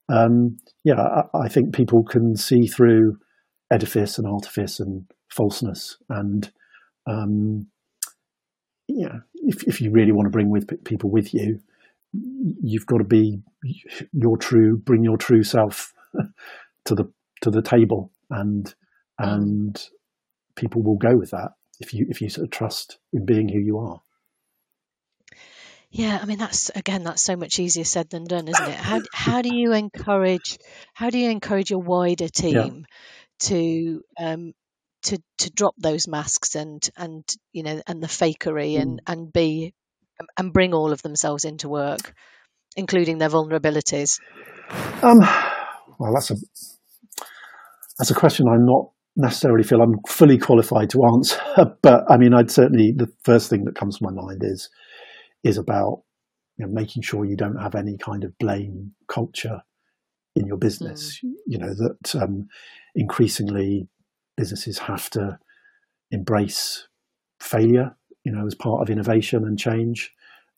Um, 0.08 0.58
yeah, 0.84 1.00
I, 1.00 1.44
I, 1.44 1.48
think 1.48 1.74
people 1.74 2.02
can 2.02 2.36
see 2.36 2.66
through 2.66 3.18
edifice 3.70 4.18
and 4.18 4.26
artifice 4.26 4.80
and 4.80 5.04
falseness, 5.30 5.96
and 6.08 6.50
um, 7.06 7.66
yeah, 8.88 9.20
if 9.52 9.62
if 9.64 9.80
you 9.80 9.90
really 9.90 10.12
want 10.12 10.26
to 10.26 10.30
bring 10.30 10.50
with 10.50 10.84
people 10.84 11.10
with 11.10 11.34
you, 11.34 11.60
you've 12.12 12.86
got 12.86 12.98
to 12.98 13.04
be 13.04 13.42
your 14.12 14.36
true, 14.36 14.76
bring 14.76 15.04
your 15.04 15.16
true 15.16 15.42
self 15.42 15.92
to 16.84 16.94
the 16.94 17.12
to 17.42 17.50
the 17.50 17.62
table, 17.62 18.10
and 18.30 18.74
and 19.18 19.88
people 20.54 20.82
will 20.82 20.96
go 20.96 21.16
with 21.16 21.30
that 21.30 21.52
if 21.80 21.94
you 21.94 22.06
if 22.08 22.20
you 22.20 22.28
sort 22.28 22.44
of 22.44 22.50
trust 22.50 22.98
in 23.12 23.24
being 23.24 23.48
who 23.48 23.58
you 23.58 23.78
are. 23.78 24.00
Yeah, 25.90 26.18
I 26.20 26.24
mean 26.24 26.38
that's 26.38 26.70
again 26.70 27.04
that's 27.04 27.22
so 27.22 27.36
much 27.36 27.58
easier 27.58 27.84
said 27.84 28.08
than 28.08 28.24
done, 28.24 28.48
isn't 28.48 28.68
it? 28.68 28.74
How 28.74 29.00
how 29.12 29.42
do 29.42 29.54
you 29.54 29.72
encourage 29.72 30.58
how 30.94 31.10
do 31.10 31.18
you 31.18 31.30
encourage 31.30 31.70
your 31.70 31.80
wider 31.82 32.28
team 32.28 32.54
yeah. 32.54 33.48
to 33.48 34.02
um, 34.18 34.54
to 35.02 35.18
to 35.38 35.50
drop 35.50 35.74
those 35.78 36.08
masks 36.08 36.54
and 36.54 36.88
and 36.96 37.24
you 37.52 37.62
know 37.62 37.82
and 37.86 38.02
the 38.02 38.08
fakery 38.08 38.74
mm. 38.74 38.82
and 38.82 39.02
and 39.06 39.32
be 39.32 39.74
and 40.36 40.52
bring 40.52 40.74
all 40.74 40.92
of 40.92 41.02
themselves 41.02 41.44
into 41.44 41.68
work, 41.68 42.14
including 42.76 43.18
their 43.18 43.28
vulnerabilities? 43.28 44.20
Um, 45.02 45.18
well, 45.98 46.12
that's 46.14 46.30
a 46.30 46.36
that's 47.98 48.10
a 48.10 48.14
question 48.14 48.46
I'm 48.48 48.66
not 48.66 48.90
necessarily 49.16 49.62
feel 49.62 49.82
I'm 49.82 49.98
fully 50.06 50.38
qualified 50.38 50.90
to 50.90 51.04
answer. 51.04 51.38
But 51.82 52.10
I 52.10 52.16
mean, 52.16 52.34
I'd 52.34 52.50
certainly 52.50 52.92
the 52.96 53.12
first 53.24 53.50
thing 53.50 53.64
that 53.64 53.74
comes 53.74 53.98
to 53.98 54.04
my 54.04 54.12
mind 54.12 54.42
is 54.42 54.70
is 55.44 55.58
about 55.58 56.02
you 56.56 56.66
know, 56.66 56.72
making 56.72 57.02
sure 57.02 57.24
you 57.24 57.36
don't 57.36 57.60
have 57.60 57.74
any 57.74 57.96
kind 57.98 58.24
of 58.24 58.36
blame 58.38 58.92
culture 59.08 59.62
in 60.36 60.46
your 60.46 60.58
business. 60.58 61.20
Mm. 61.24 61.32
You 61.46 61.58
know 61.58 61.74
that 61.74 62.14
um, 62.14 62.48
increasingly 62.94 63.88
businesses 64.36 64.78
have 64.78 65.10
to 65.10 65.38
embrace 66.10 66.88
failure. 67.40 67.96
You 68.24 68.30
know, 68.30 68.46
as 68.46 68.54
part 68.54 68.82
of 68.82 68.88
innovation 68.88 69.44
and 69.44 69.58
change. 69.58 70.12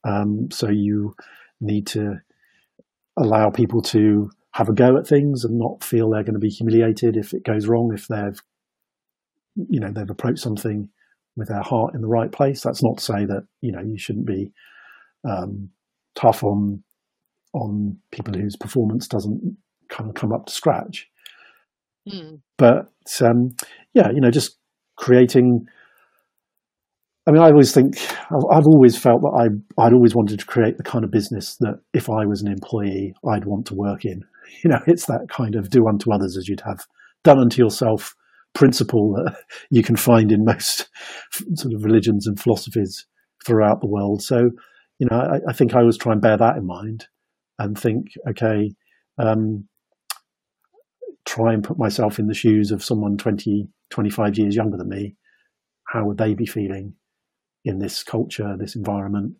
Um, 0.07 0.51
so 0.51 0.69
you 0.69 1.15
need 1.63 1.87
to 1.89 2.21
allow 3.17 3.51
people 3.51 3.81
to 3.81 4.31
have 4.53 4.69
a 4.69 4.73
go 4.73 4.97
at 4.97 5.07
things 5.07 5.45
and 5.45 5.59
not 5.59 5.83
feel 5.83 6.11
they're 6.11 6.23
going 6.23 6.35
to 6.35 6.41
be 6.41 6.49
humiliated 6.49 7.17
if 7.17 7.33
it 7.33 7.45
goes 7.45 7.67
wrong 7.67 7.93
if 7.93 8.07
they've 8.09 8.41
you 9.69 9.81
know 9.81 9.91
they've 9.91 10.11
approached 10.11 10.41
something 10.41 10.89
with 11.37 11.49
their 11.49 11.63
heart 11.63 11.95
in 11.95 12.01
the 12.01 12.09
right 12.09 12.33
place 12.33 12.61
that's 12.63 12.83
not 12.83 12.99
to 12.99 13.05
say 13.05 13.25
that 13.25 13.45
you 13.61 13.73
know 13.73 13.81
you 13.81 13.99
shouldn't 13.99 14.27
be 14.27 14.53
um, 15.29 15.71
tough 16.15 16.43
on 16.43 16.83
on 17.53 17.97
people 18.11 18.35
whose 18.35 18.57
performance 18.57 19.09
doesn't 19.09 19.57
kind 19.89 20.09
of 20.09 20.15
come 20.15 20.33
up 20.33 20.47
to 20.47 20.53
scratch 20.53 21.09
mm. 22.09 22.41
but 22.59 22.87
um, 23.23 23.55
yeah 23.95 24.11
you 24.13 24.21
know 24.21 24.31
just 24.31 24.59
creating 24.97 25.67
I 27.27 27.31
mean, 27.31 27.41
I 27.41 27.47
always 27.47 27.73
think 27.73 27.97
I've 28.31 28.67
always 28.67 28.99
felt 28.99 29.23
that 29.23 29.33
I 29.79 29.83
I'd 29.83 29.95
always 29.95 30.15
wanted 30.15 30.41
to 30.41 30.47
create 30.47 30.77
the 30.77 30.83
kind 30.83 31.05
of 31.05 31.11
business 31.11 31.57
that 31.61 31.81
if 31.95 32.11
I 32.11 32.27
was 32.27 32.43
an 32.43 32.53
employee, 32.53 33.15
I'd 33.27 33.47
want 33.47 33.67
to 33.67 33.75
work 33.75 34.05
in. 34.05 34.23
You 34.63 34.71
know, 34.71 34.81
it's 34.87 35.07
that 35.07 35.27
kind 35.31 35.55
of 35.57 35.71
do 35.71 35.89
unto 35.89 36.13
others 36.13 36.37
as 36.37 36.49
you'd 36.49 36.61
have 36.67 36.81
done 37.25 37.39
unto 37.39 37.63
yourself 37.63 38.15
principle 38.55 39.15
that 39.15 39.37
you 39.71 39.83
can 39.83 39.97
find 39.97 40.31
in 40.31 40.45
most 40.45 40.89
sort 41.55 41.75
of 41.75 41.83
religions 41.83 42.27
and 42.27 42.39
philosophies 42.39 43.07
throughout 43.47 43.81
the 43.81 43.89
world. 43.89 44.23
So, 44.23 44.51
you 44.99 45.09
know, 45.11 45.17
I, 45.17 45.39
I 45.49 45.53
think 45.55 45.75
I 45.75 45.81
always 45.81 45.97
try 45.97 46.13
and 46.13 46.21
bear 46.21 46.37
that 46.37 46.57
in 46.59 46.67
mind 46.67 47.07
and 47.59 47.77
think, 47.77 48.09
okay, 48.29 48.71
um, 49.19 49.67
try 51.25 51.53
and 51.53 51.65
put 51.65 51.79
myself 51.79 52.19
in 52.19 52.27
the 52.27 52.35
shoes 52.35 52.71
of 52.71 52.85
someone 52.85 53.17
20, 53.17 53.69
25 53.91 54.39
years 54.39 54.57
younger 54.57 54.77
than 54.77 54.89
me. 54.89 55.17
How 55.89 56.05
would 56.05 56.19
they 56.19 56.35
be 56.35 56.47
feeling 56.47 56.95
in 57.65 57.79
this 57.79 58.03
culture, 58.03 58.57
this 58.59 58.77
environment, 58.77 59.37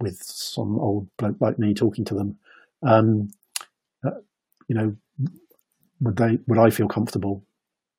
with 0.00 0.20
some 0.22 0.78
old 0.78 1.08
bloke 1.16 1.36
like 1.40 1.58
me 1.58 1.74
talking 1.74 2.04
to 2.06 2.14
them? 2.14 2.38
Um, 2.82 3.28
uh, 4.04 4.10
you 4.68 4.74
know, 4.74 4.96
would 6.00 6.16
they 6.16 6.38
would 6.46 6.58
I 6.58 6.70
feel 6.70 6.88
comfortable? 6.88 7.44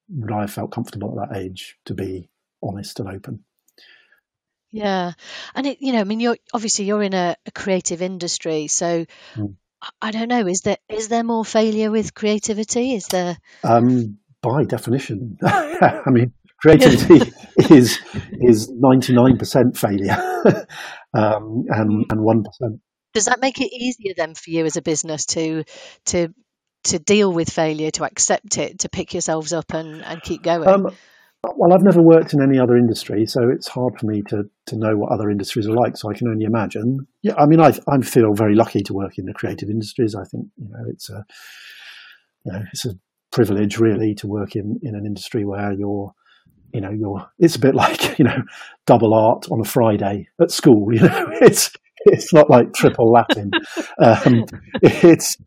Would 0.10 0.32
I 0.32 0.42
have 0.42 0.52
felt 0.52 0.72
comfortable 0.72 1.20
at 1.20 1.30
that 1.30 1.38
age 1.38 1.78
to 1.86 1.94
be 1.94 2.30
honest 2.62 3.00
and 3.00 3.10
open? 3.10 3.44
Yeah, 4.72 5.14
and 5.54 5.68
it, 5.68 5.78
you 5.82 5.94
know, 5.94 6.00
I 6.00 6.04
mean, 6.04 6.20
you're 6.20 6.38
obviously 6.52 6.86
you're 6.86 7.04
in 7.04 7.14
a, 7.14 7.36
a 7.46 7.52
creative 7.52 8.02
industry, 8.02 8.68
so 8.68 9.06
mm. 9.36 9.56
I 10.02 10.12
don't 10.12 10.28
know. 10.28 10.48
Is 10.48 10.62
there 10.62 10.78
is 10.90 11.08
there 11.08 11.24
more 11.24 11.46
failure 11.46 11.92
with 11.92 12.14
creativity? 12.14 12.94
Is 12.96 13.08
there? 13.08 13.38
Um, 13.64 14.18
by 14.42 14.64
definition, 14.64 15.38
I 15.44 16.04
mean, 16.08 16.34
creativity 16.62 17.32
is 17.74 18.00
is 18.32 18.70
ninety 18.70 19.14
nine 19.14 19.38
percent 19.38 19.78
failure, 19.78 20.18
um, 21.14 21.66
and 21.70 22.06
and 22.10 22.22
one 22.22 22.44
percent 22.44 22.82
does 23.14 23.26
that 23.26 23.42
make 23.42 23.62
it 23.62 23.72
easier 23.72 24.14
then 24.18 24.34
for 24.34 24.50
you 24.50 24.66
as 24.66 24.76
a 24.76 24.82
business 24.82 25.26
to 25.28 25.64
to 26.06 26.30
to 26.86 27.00
deal 27.00 27.32
with 27.32 27.50
failure, 27.50 27.92
to 27.92 28.04
accept 28.04 28.58
it, 28.58 28.80
to 28.80 28.90
pick 28.90 29.14
yourselves 29.14 29.54
up 29.54 29.74
and, 29.74 30.04
and 30.04 30.22
keep 30.22 30.44
going? 30.44 30.68
Um, 30.68 30.96
well, 31.56 31.74
I've 31.74 31.84
never 31.84 32.02
worked 32.02 32.34
in 32.34 32.42
any 32.42 32.58
other 32.58 32.78
industry, 32.78 33.26
so 33.26 33.50
it's 33.50 33.68
hard 33.68 34.00
for 34.00 34.06
me 34.06 34.22
to, 34.30 34.44
to 34.68 34.78
know 34.78 34.96
what 34.96 35.12
other 35.12 35.30
industries 35.30 35.68
are 35.68 35.76
like. 35.76 35.98
So 35.98 36.10
I 36.10 36.14
can 36.14 36.28
only 36.28 36.46
imagine. 36.46 37.06
Yeah, 37.22 37.34
I 37.38 37.46
mean, 37.46 37.60
I 37.60 37.74
I 37.88 38.00
feel 38.02 38.34
very 38.34 38.56
lucky 38.56 38.82
to 38.84 38.94
work 38.94 39.18
in 39.18 39.26
the 39.26 39.34
creative 39.34 39.70
industries. 39.70 40.16
I 40.16 40.24
think 40.24 40.48
you 40.58 40.70
know 40.70 40.86
it's 40.88 41.10
a 41.10 41.26
you 42.46 42.54
know 42.54 42.62
it's 42.72 42.86
a 42.86 42.92
privilege 43.32 43.78
really 43.78 44.14
to 44.16 44.28
work 44.28 44.56
in 44.56 44.80
in 44.84 44.96
an 44.96 45.06
industry 45.06 45.44
where 45.44 45.74
you're 45.74 46.14
you 46.74 46.82
know 46.82 46.92
you're 46.92 47.26
it's 47.40 47.56
a 47.56 47.60
bit 47.60 47.76
like 47.84 48.18
you 48.18 48.26
know 48.26 48.38
double 48.86 49.14
art 49.14 49.46
on 49.52 49.60
a 49.60 49.66
Friday 49.66 50.28
at 50.42 50.52
school. 50.52 50.88
You 50.94 51.02
know, 51.02 51.30
it's 51.42 51.72
it's 52.06 52.34
not 52.34 52.50
like 52.50 52.74
triple 52.74 53.12
Latin. 53.12 53.52
Um, 54.00 54.46
it's. 54.82 55.38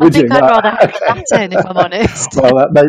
I 0.00 0.10
think 0.10 0.30
I'd 0.30 0.40
rather 0.40 0.70
have. 0.70 0.94
Latin, 1.08 1.52
if 1.52 1.66
I'm 1.66 1.76
honest. 1.76 2.28
well, 2.36 2.52
that 2.56 2.68
may, 2.72 2.82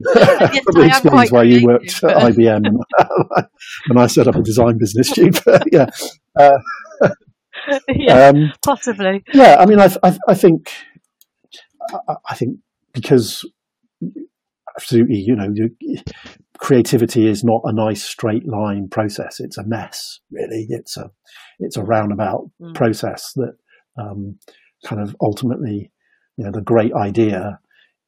yes, 0.00 0.60
probably 0.64 0.86
explains 0.88 1.32
why 1.32 1.42
you 1.42 1.66
worked 1.66 2.00
but... 2.00 2.16
at 2.16 2.32
IBM 2.32 2.66
and 2.66 3.98
I 3.98 4.06
set 4.06 4.28
up 4.28 4.36
a 4.36 4.42
design 4.42 4.78
business. 4.78 5.12
But 5.44 5.64
yeah, 5.72 5.86
uh, 6.38 6.58
yeah 7.88 8.28
um, 8.28 8.52
possibly. 8.64 9.24
Yeah, 9.32 9.56
I 9.58 9.66
mean, 9.66 9.80
I, 9.80 9.94
I, 10.02 10.18
I 10.28 10.34
think, 10.34 10.72
I, 12.08 12.14
I 12.30 12.34
think 12.34 12.58
because 12.92 13.44
absolutely, 14.76 15.16
you 15.16 15.34
know, 15.34 15.52
creativity 16.58 17.26
is 17.26 17.42
not 17.42 17.62
a 17.64 17.72
nice 17.72 18.02
straight 18.02 18.46
line 18.46 18.88
process. 18.88 19.40
It's 19.40 19.58
a 19.58 19.64
mess, 19.64 20.20
really. 20.30 20.66
It's 20.68 20.96
a 20.96 21.10
it's 21.58 21.76
a 21.76 21.82
roundabout 21.82 22.50
mm. 22.60 22.74
process 22.74 23.32
that 23.34 23.56
um, 24.00 24.38
kind 24.84 25.02
of 25.02 25.16
ultimately, 25.20 25.90
you 26.36 26.44
know, 26.44 26.52
the 26.52 26.60
great 26.60 26.92
idea 26.92 27.58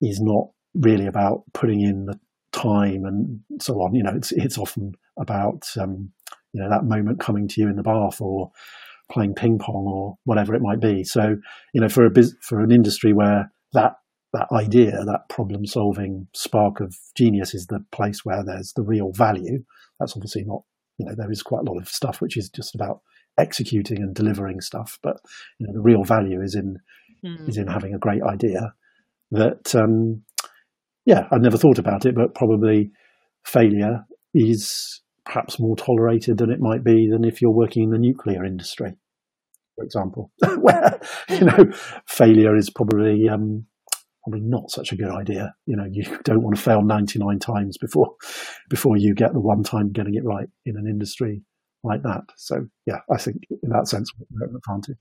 is 0.00 0.20
not 0.20 0.48
really 0.74 1.06
about 1.06 1.44
putting 1.52 1.80
in 1.80 2.06
the 2.06 2.18
time 2.52 3.04
and 3.04 3.40
so 3.61 3.74
on. 3.83 3.94
You 3.94 4.02
know, 4.02 4.14
it's 4.14 4.33
it's 4.33 4.59
often 4.59 4.94
about 5.18 5.68
um, 5.78 6.11
you 6.52 6.62
know 6.62 6.70
that 6.70 6.85
moment 6.85 7.20
coming 7.20 7.48
to 7.48 7.61
you 7.61 7.68
in 7.68 7.76
the 7.76 7.83
bath 7.83 8.20
or 8.20 8.50
playing 9.11 9.35
ping 9.35 9.59
pong 9.59 9.87
or 9.87 10.16
whatever 10.24 10.54
it 10.54 10.62
might 10.62 10.80
be. 10.80 11.04
So 11.04 11.37
you 11.72 11.80
know 11.80 11.88
for 11.88 12.06
a 12.06 12.11
for 12.42 12.61
an 12.61 12.72
industry 12.72 13.12
where 13.12 13.50
that 13.72 13.96
that 14.33 14.48
idea, 14.52 15.04
that 15.04 15.28
problem 15.28 15.66
solving 15.66 16.28
spark 16.35 16.80
of 16.80 16.96
genius 17.16 17.54
is 17.54 17.66
the 17.66 17.85
place 17.90 18.24
where 18.24 18.44
there's 18.44 18.72
the 18.74 18.83
real 18.83 19.12
value. 19.12 19.64
That's 19.98 20.16
obviously 20.16 20.44
not, 20.44 20.62
you 20.98 21.06
know, 21.06 21.14
there 21.16 21.33
is 21.33 21.42
quite 21.42 21.66
a 21.66 21.70
lot 21.70 21.80
of 21.80 21.88
stuff 21.88 22.20
which 22.20 22.37
is 22.37 22.48
just 22.48 22.74
about 22.74 23.00
executing 23.38 23.98
and 23.98 24.14
delivering 24.14 24.61
stuff, 24.61 24.98
but 25.02 25.16
you 25.59 25.66
know, 25.66 25.72
the 25.72 25.80
real 25.80 26.04
value 26.04 26.42
is 26.42 26.54
in 26.54 26.78
mm. 27.24 27.48
is 27.48 27.56
in 27.56 27.66
having 27.66 27.94
a 27.94 27.98
great 27.98 28.22
idea. 28.22 28.74
That, 29.33 29.74
um, 29.76 30.22
yeah, 31.11 31.27
I've 31.33 31.42
never 31.42 31.57
thought 31.57 31.79
about 31.79 32.07
it, 32.07 32.14
but 32.14 32.37
probably 32.37 32.92
failure 33.44 34.07
is 34.33 35.03
perhaps 35.27 35.59
more 35.59 35.75
tolerated 35.75 36.38
than 36.38 36.53
it 36.53 36.61
might 36.61 36.85
be 36.85 37.09
than 37.11 37.25
if 37.25 37.42
you're 37.42 37.51
working 37.51 37.83
in 37.83 37.90
the 37.90 37.99
nuclear 37.99 38.44
industry, 38.44 38.92
for 39.75 39.85
example, 39.85 40.31
where 40.61 41.01
you 41.29 41.40
know 41.40 41.73
failure 42.07 42.55
is 42.55 42.70
probably 42.70 43.29
um, 43.29 43.66
probably 44.23 44.42
not 44.42 44.70
such 44.70 44.92
a 44.92 44.96
good 44.96 45.11
idea. 45.11 45.53
You 45.66 45.77
know, 45.77 45.87
you 45.90 46.05
don't 46.25 46.44
want 46.44 46.55
to 46.55 46.62
fail 46.62 46.81
99 46.81 47.40
times 47.40 47.77
before 47.77 48.14
before 48.68 48.96
you 48.96 49.12
get 49.12 49.33
the 49.33 49.40
one 49.40 49.64
time 49.64 49.90
getting 49.90 50.14
it 50.14 50.25
right 50.25 50.46
in 50.64 50.77
an 50.77 50.87
industry 50.88 51.42
like 51.83 52.05
that. 52.05 52.23
So 52.37 52.68
yeah, 52.87 53.01
I 53.12 53.18
think 53.18 53.38
in 53.64 53.70
that 53.70 53.88
sense 53.88 54.12
we're 54.31 54.46
an 54.46 54.55
advantage. 54.55 54.96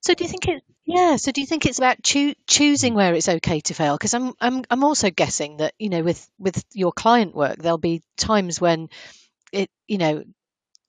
So 0.00 0.14
do 0.14 0.24
you 0.24 0.30
think 0.30 0.48
it? 0.48 0.62
Yeah. 0.86 1.16
So 1.16 1.30
do 1.30 1.40
you 1.40 1.46
think 1.46 1.66
it's 1.66 1.78
about 1.78 2.02
choo- 2.02 2.34
choosing 2.46 2.94
where 2.94 3.14
it's 3.14 3.28
okay 3.28 3.60
to 3.60 3.74
fail? 3.74 3.96
Because 3.96 4.14
I'm 4.14 4.32
I'm 4.40 4.64
I'm 4.70 4.84
also 4.84 5.10
guessing 5.10 5.58
that 5.58 5.74
you 5.78 5.90
know 5.90 6.02
with 6.02 6.28
with 6.38 6.64
your 6.72 6.92
client 6.92 7.34
work 7.34 7.58
there'll 7.58 7.78
be 7.78 8.02
times 8.16 8.60
when 8.60 8.88
it 9.52 9.70
you 9.86 9.98
know 9.98 10.24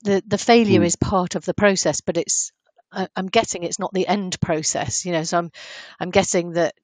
the 0.02 0.22
the 0.26 0.38
failure 0.38 0.80
mm. 0.80 0.86
is 0.86 0.96
part 0.96 1.34
of 1.34 1.44
the 1.44 1.54
process, 1.54 2.00
but 2.00 2.16
it's 2.16 2.52
I'm 2.92 3.28
guessing 3.28 3.62
it's 3.62 3.78
not 3.78 3.92
the 3.92 4.06
end 4.06 4.40
process. 4.40 5.04
You 5.04 5.12
know, 5.12 5.22
so 5.24 5.38
I'm 5.38 5.52
I'm 6.00 6.10
guessing 6.10 6.52
that 6.52 6.74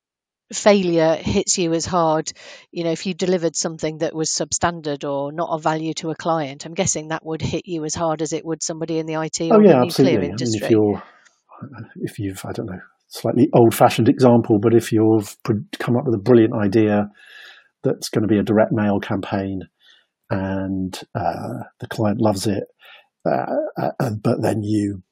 failure 0.53 1.15
hits 1.15 1.59
you 1.59 1.75
as 1.75 1.85
hard 1.85 2.33
you 2.73 2.83
know 2.83 2.91
if 2.91 3.05
you 3.05 3.13
delivered 3.13 3.55
something 3.55 3.99
that 3.99 4.15
was 4.15 4.31
substandard 4.31 5.07
or 5.07 5.31
not 5.31 5.51
of 5.51 5.63
value 5.63 5.93
to 5.93 6.09
a 6.09 6.15
client 6.15 6.65
i'm 6.65 6.73
guessing 6.73 7.09
that 7.09 7.23
would 7.23 7.43
hit 7.43 7.67
you 7.67 7.85
as 7.85 7.95
hard 7.95 8.23
as 8.23 8.33
it 8.33 8.47
would 8.47 8.63
somebody 8.63 8.99
in 8.99 9.05
the 9.05 9.13
it 9.13 9.41
oh, 9.43 9.57
or 9.57 9.63
yeah, 9.63 9.73
the 9.73 9.77
absolutely. 9.77 10.13
nuclear 10.15 10.31
industry 10.31 10.67
I 10.67 10.71
mean, 10.71 11.03
if 11.97 12.19
you've 12.19 12.45
i 12.45 12.53
don't 12.53 12.67
know 12.67 12.81
slightly 13.09 13.49
old 13.55 13.75
fashioned 13.75 14.09
example 14.09 14.59
but 14.61 14.75
if 14.75 14.93
you've 14.93 15.37
come 15.79 15.97
up 15.97 16.05
with 16.05 16.15
a 16.15 16.23
brilliant 16.23 16.55
idea 16.55 17.09
that's 17.83 18.09
going 18.09 18.23
to 18.23 18.29
be 18.29 18.39
a 18.39 18.43
direct 18.43 18.73
mail 18.73 19.01
campaign 19.01 19.63
and 20.31 21.01
uh, 21.15 21.65
the 21.81 21.87
client 21.89 22.21
loves 22.21 22.47
it 22.47 22.65
uh, 23.25 23.47
uh, 23.81 24.11
but 24.23 24.43
then 24.43 24.63
you 24.63 25.03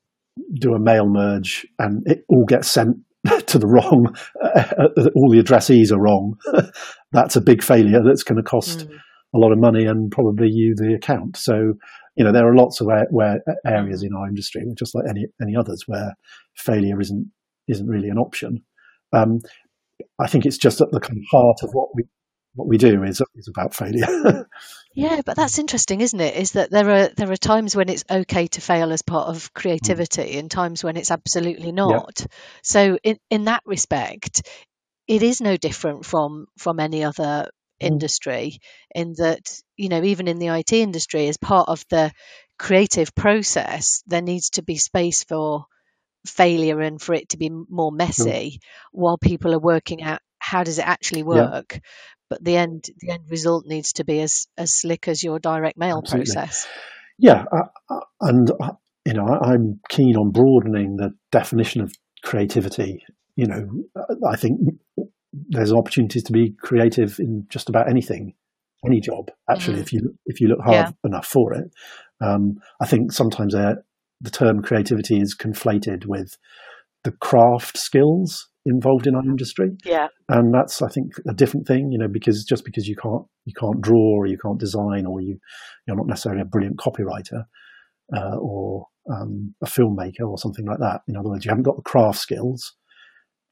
do 0.61 0.75
a 0.75 0.79
mail 0.79 1.07
merge 1.09 1.67
and 1.79 2.03
it 2.07 2.25
all 2.29 2.45
gets 2.45 2.71
sent 2.71 2.97
to 3.47 3.59
the 3.59 3.67
wrong, 3.67 4.15
uh, 4.43 4.89
all 5.15 5.31
the 5.31 5.43
addressees 5.43 5.93
are 5.93 6.01
wrong, 6.01 6.39
that's 7.13 7.37
a 7.37 7.41
big 7.41 7.63
failure 7.63 8.01
that's 8.05 8.23
going 8.23 8.37
to 8.37 8.43
cost 8.43 8.81
mm. 8.81 8.99
A 9.37 9.41
lot 9.41 9.53
of 9.53 9.59
money 9.59 9.85
and 9.85 10.11
probably 10.11 10.49
you 10.49 10.75
the 10.75 10.95
account. 10.95 11.37
So, 11.37 11.75
you 12.17 12.25
know, 12.25 12.33
there 12.33 12.49
are 12.49 12.57
lots 12.57 12.81
of 12.81 12.87
where, 12.87 13.07
where 13.11 13.43
areas 13.67 14.03
in 14.03 14.15
our 14.15 14.27
industry, 14.27 14.65
just 14.77 14.95
like 14.95 15.05
any 15.09 15.27
any 15.41 15.57
others, 15.57 15.85
where 15.87 16.15
failure 16.55 17.01
isn't 17.01 17.31
isn't 17.69 17.87
really 17.87 18.09
an 18.09 18.19
option. 18.19 18.65
Um, 19.13 19.41
I 20.21 20.27
think 20.27 20.47
it's 20.47 20.59
just 20.59 20.81
at 20.81 20.91
the 20.91 21.01
kind 21.01 21.19
of 21.19 21.25
heart 21.31 21.59
of 21.63 21.71
what 21.73 21.89
we 21.95 22.05
what 22.57 22.69
we 22.69 22.79
do 22.79 23.05
is 23.05 23.23
is 23.37 23.49
about 23.49 23.75
failure. 23.75 24.47
yeah, 24.95 25.21
but 25.25 25.37
that's 25.37 25.59
interesting, 25.59 26.01
isn't 26.01 26.21
it? 26.21 26.37
Is 26.37 26.53
that 26.53 26.71
there 26.71 26.91
are 26.91 27.09
there 27.09 27.31
are 27.31 27.37
times 27.37 27.77
when 27.77 27.89
it's 27.89 28.05
okay 28.11 28.47
to 28.49 28.61
fail 28.61 28.93
as 28.93 29.03
part 29.03 29.29
of 29.29 29.53
creativity, 29.55 30.35
mm. 30.35 30.39
and 30.39 30.51
times 30.51 30.83
when 30.83 30.97
it's 30.97 31.11
absolutely 31.11 31.71
not. 31.71 32.21
Yeah. 32.21 32.27
So 32.63 32.99
in 33.03 33.19
in 33.31 33.45
that 33.45 33.63
respect, 33.67 34.49
it 35.07 35.23
is 35.23 35.41
no 35.41 35.57
different 35.57 36.05
from 36.05 36.47
from 36.59 36.81
any 36.81 37.05
other. 37.05 37.51
Industry 37.81 38.59
in 38.95 39.15
that 39.19 39.61
you 39.77 39.89
know 39.89 40.03
even 40.03 40.29
in 40.29 40.39
the 40.39 40.51
IT 40.51 40.73
industry 40.73 41.29
as 41.29 41.37
part 41.37 41.69
of 41.69 41.85
the 41.91 42.13
creative 42.59 43.15
process 43.15 44.03
there 44.07 44.23
needs 44.23 44.51
to 44.51 44.63
be 44.63 44.77
space 44.77 45.25
for 45.25 45.67
failure 46.27 46.81
and 46.81 47.01
for 47.01 47.15
it 47.15 47.29
to 47.29 47.37
be 47.37 47.51
more 47.51 47.93
messy 47.93 48.61
while 48.93 49.19
people 49.19 49.55
are 49.55 49.61
working 49.61 50.03
out 50.03 50.21
how 50.39 50.65
does 50.65 50.79
it 50.79 50.87
actually 50.87 51.23
work 51.23 51.67
yeah 51.73 51.79
but 52.29 52.43
the 52.43 52.57
end 52.57 52.85
the 52.99 53.13
end 53.13 53.25
result 53.31 53.67
needs 53.67 53.95
to 53.95 54.05
be 54.05 54.21
as 54.21 54.47
as 54.57 54.75
slick 54.75 55.09
as 55.09 55.23
your 55.23 55.39
direct 55.39 55.79
mail 55.79 55.99
Absolutely. 55.99 56.33
process. 56.33 56.67
Yeah, 57.19 57.45
uh, 57.51 57.69
uh, 57.89 58.01
and 58.21 58.51
uh, 58.51 58.73
you 59.05 59.15
know 59.15 59.27
I, 59.27 59.53
I'm 59.53 59.81
keen 59.89 60.17
on 60.17 60.31
broadening 60.31 60.97
the 60.97 61.15
definition 61.31 61.83
of 61.83 61.95
creativity. 62.23 63.05
You 63.37 63.47
know, 63.47 63.69
I 64.27 64.37
think 64.37 64.61
there's 65.49 65.73
opportunities 65.73 66.23
to 66.25 66.33
be 66.33 66.55
creative 66.61 67.19
in 67.19 67.47
just 67.49 67.69
about 67.69 67.89
anything, 67.89 68.35
any 68.85 69.01
job. 69.01 69.31
Actually, 69.51 69.79
mm. 69.79 69.83
if 69.83 69.93
you 69.93 70.19
if 70.27 70.41
you 70.41 70.49
look 70.49 70.61
hard 70.61 70.75
yeah. 70.75 70.91
enough 71.05 71.27
for 71.27 71.53
it, 71.55 71.71
um, 72.21 72.57
I 72.81 72.87
think 72.87 73.13
sometimes 73.13 73.55
uh, 73.55 73.75
the 74.21 74.31
term 74.31 74.63
creativity 74.63 75.21
is 75.21 75.37
conflated 75.37 76.07
with 76.07 76.37
the 77.05 77.13
craft 77.13 77.77
skills 77.79 78.49
involved 78.65 79.07
in 79.07 79.15
our 79.15 79.23
industry. 79.23 79.77
Yeah. 79.85 80.09
And 80.29 80.53
that's 80.53 80.83
I 80.83 80.89
think 80.89 81.13
a 81.29 81.35
different 81.35 81.67
thing, 81.67 81.93
you 81.93 81.99
know, 81.99 82.09
because 82.09 82.45
just 82.45 82.65
because 82.65 82.89
you 82.89 82.97
can't 82.97 83.23
you 83.45 83.53
can't 83.59 83.81
draw 83.81 84.19
or 84.19 84.27
you 84.27 84.39
can't 84.39 84.59
design 84.59 85.07
or 85.07 85.21
you 85.21 85.39
you're 85.87 85.97
not 85.97 86.07
necessarily 86.09 86.43
a 86.43 86.47
brilliant 86.47 86.79
copywriter 86.79 87.45
uh, 88.17 88.37
or 88.41 88.87
um, 89.13 89.55
a 89.63 89.67
filmmaker 89.67 90.29
or 90.29 90.39
something 90.39 90.67
like 90.67 90.79
that. 90.79 91.03
In 91.09 91.17
other 91.17 91.29
words, 91.29 91.45
you 91.45 91.51
haven't 91.51 91.65
got 91.65 91.77
the 91.77 91.83
craft 91.83 92.19
skills 92.19 92.75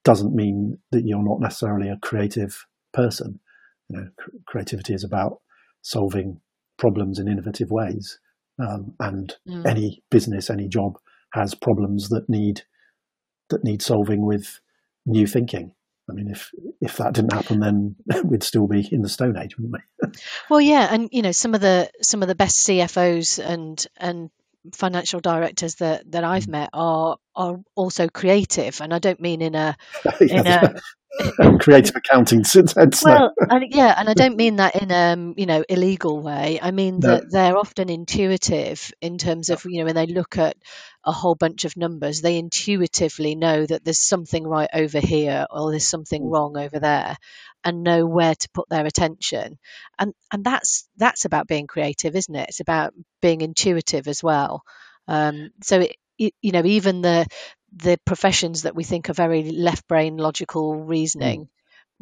doesn't 0.05 0.35
mean 0.35 0.79
that 0.93 1.05
you're 1.05 1.25
not 1.25 1.40
necessarily 1.40 1.88
a 1.88 1.99
creative 1.99 2.67
person. 2.93 3.40
You 3.88 3.97
know, 3.99 4.09
cr- 4.19 4.31
creativity 4.47 4.95
is 4.95 5.05
about 5.05 5.40
solving 5.83 6.40
problems 6.79 7.19
in 7.19 7.29
innovative 7.29 7.71
ways. 7.71 8.19
Um, 8.59 8.95
and 9.01 9.35
mm. 9.49 9.67
any 9.67 10.03
business, 10.11 10.51
any 10.51 10.69
job 10.69 10.99
has 11.33 11.55
problems 11.55 12.11
that 12.11 12.29
need 12.29 12.62
that 13.51 13.64
need 13.64 13.83
solving 13.83 14.25
with 14.25 14.61
new 15.07 15.27
thinking. 15.27 15.73
I 16.09 16.12
mean, 16.12 16.29
if 16.31 16.51
if 16.81 16.99
that 16.99 17.14
didn't 17.14 17.33
happen, 17.33 17.61
then 17.61 17.97
we'd 18.25 18.43
still 18.43 18.67
be 18.67 18.88
in 18.93 19.03
the 19.03 19.09
Stone 19.09 19.37
Age, 19.37 19.57
wouldn't 19.59 19.75
we? 19.75 20.09
well, 20.51 20.61
yeah, 20.61 20.88
and 20.93 21.09
you 21.12 21.23
know, 21.23 21.33
some 21.33 21.55
of 21.55 21.61
the 21.61 21.90
some 22.03 22.23
of 22.23 22.29
the 22.29 22.35
best 22.35 22.67
CFOs 22.67 23.45
and 23.45 23.85
and 23.97 24.31
financial 24.72 25.20
directors 25.20 25.77
that 25.77 26.11
that 26.12 26.24
I've 26.24 26.46
mm. 26.46 26.53
met 26.53 26.70
are 26.72 27.16
are 27.35 27.61
also 27.74 28.09
creative, 28.09 28.81
and 28.81 28.94
I 28.94 28.98
don't 28.98 29.20
mean 29.20 29.42
in 29.42 29.55
a 29.55 29.77
in 30.20 30.46
a 30.46 30.74
creative 31.61 31.96
accounting 31.96 32.44
sense. 32.44 32.74
Well, 33.05 33.33
and, 33.38 33.64
yeah, 33.70 33.94
and 33.96 34.09
I 34.09 34.14
don't 34.14 34.37
mean 34.37 34.57
that 34.57 34.77
in 34.77 34.90
a 34.90 35.12
um, 35.12 35.35
you 35.37 35.46
know 35.46 35.64
illegal 35.68 36.20
way. 36.20 36.59
I 36.61 36.70
mean 36.70 37.00
no. 37.00 37.09
that 37.09 37.31
they're 37.31 37.57
often 37.57 37.88
intuitive 37.88 38.92
in 39.00 39.18
terms 39.18 39.50
of 39.50 39.64
you 39.64 39.81
know 39.81 39.87
when 39.87 39.94
they 39.94 40.07
look 40.07 40.38
at 40.38 40.57
a 41.05 41.12
whole 41.12 41.35
bunch 41.35 41.64
of 41.64 41.77
numbers, 41.77 42.21
they 42.21 42.38
intuitively 42.38 43.35
know 43.35 43.67
that 43.67 43.85
there's 43.85 44.01
something 44.01 44.47
right 44.47 44.71
over 44.73 45.01
here 45.01 45.47
or 45.51 45.71
there's 45.71 45.87
something 45.88 46.23
mm. 46.23 46.33
wrong 46.33 46.57
over 46.57 46.79
there, 46.79 47.17
and 47.62 47.83
know 47.83 48.07
where 48.07 48.35
to 48.35 48.49
put 48.55 48.69
their 48.69 48.87
attention. 48.87 49.59
And 49.99 50.14
and 50.33 50.45
that's 50.45 50.88
that's 50.97 51.25
about 51.25 51.49
being 51.49 51.67
creative, 51.67 52.17
isn't 52.17 52.35
it? 52.35 52.49
It's 52.49 52.61
about 52.61 52.95
being 53.21 53.40
intuitive 53.40 54.09
as 54.09 54.23
well. 54.23 54.62
Um, 55.07 55.51
so 55.62 55.81
it, 55.81 55.97
you 56.19 56.53
know 56.53 56.64
even 56.64 57.03
the 57.03 57.27
the 57.73 57.99
professions 58.05 58.62
that 58.62 58.77
we 58.77 58.85
think 58.85 59.11
are 59.11 59.14
very 59.14 59.51
left 59.51 59.87
brain 59.88 60.17
logical 60.17 60.75
reasoning 60.75 61.49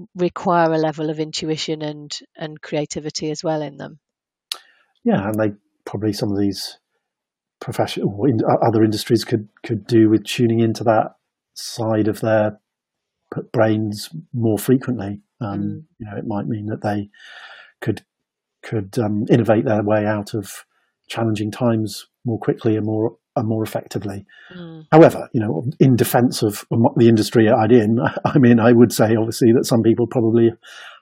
mm. 0.01 0.07
require 0.15 0.73
a 0.73 0.79
level 0.79 1.11
of 1.11 1.21
intuition 1.21 1.83
and 1.83 2.19
and 2.37 2.61
creativity 2.61 3.31
as 3.31 3.43
well 3.43 3.63
in 3.63 3.77
them 3.77 3.99
yeah 5.05 5.29
and 5.29 5.39
they 5.39 5.53
probably 5.85 6.13
some 6.13 6.31
of 6.31 6.39
these 6.39 6.79
professional 7.63 8.09
or 8.19 8.67
other 8.67 8.83
industries 8.83 9.25
could 9.25 9.49
could 9.65 9.87
do 9.87 10.11
with 10.11 10.25
tuning 10.25 10.61
into 10.61 10.83
that 10.83 11.13
side 11.55 12.09
of 12.09 12.21
their 12.21 12.59
brains 13.53 14.11
more 14.35 14.59
frequently 14.59 15.21
um, 15.41 15.61
mm. 15.61 15.83
you 15.99 16.07
know 16.07 16.17
it 16.19 16.27
might 16.27 16.47
mean 16.47 16.67
that 16.67 16.83
they 16.83 17.09
could 17.81 18.05
could 18.63 18.99
um, 18.99 19.25
innovate 19.31 19.65
their 19.65 19.83
way 19.83 20.05
out 20.05 20.35
of 20.35 20.65
challenging 21.09 21.51
times 21.51 22.07
more 22.25 22.39
quickly 22.39 22.77
and 22.77 22.87
more 22.87 23.17
and 23.35 23.49
more 23.49 23.63
effectively. 23.63 24.27
Mm. 24.55 24.87
However, 24.93 25.29
you 25.33 25.41
know, 25.41 25.65
in 25.81 25.97
defence 25.97 26.43
of 26.43 26.65
the 26.97 27.09
industry 27.09 27.49
I'm 27.49 27.71
in, 27.71 27.99
I 28.25 28.39
mean, 28.39 28.61
I 28.61 28.73
would 28.73 28.93
say 28.93 29.17
obviously 29.17 29.53
that 29.55 29.65
some 29.65 29.83
people 29.83 30.07
probably 30.07 30.51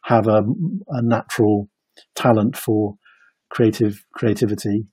have 0.05 0.27
a, 0.27 0.43
a 0.89 1.03
natural 1.03 1.69
talent 2.15 2.57
for 2.57 2.95
creative 3.51 4.05
creativity 4.15 4.87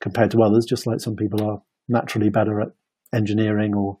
compared 0.00 0.30
to 0.32 0.42
others, 0.42 0.64
just 0.64 0.86
like 0.86 1.00
some 1.00 1.16
people 1.16 1.42
are 1.42 1.62
naturally 1.88 2.30
better 2.30 2.60
at 2.60 2.68
engineering 3.12 3.74
or 3.74 3.98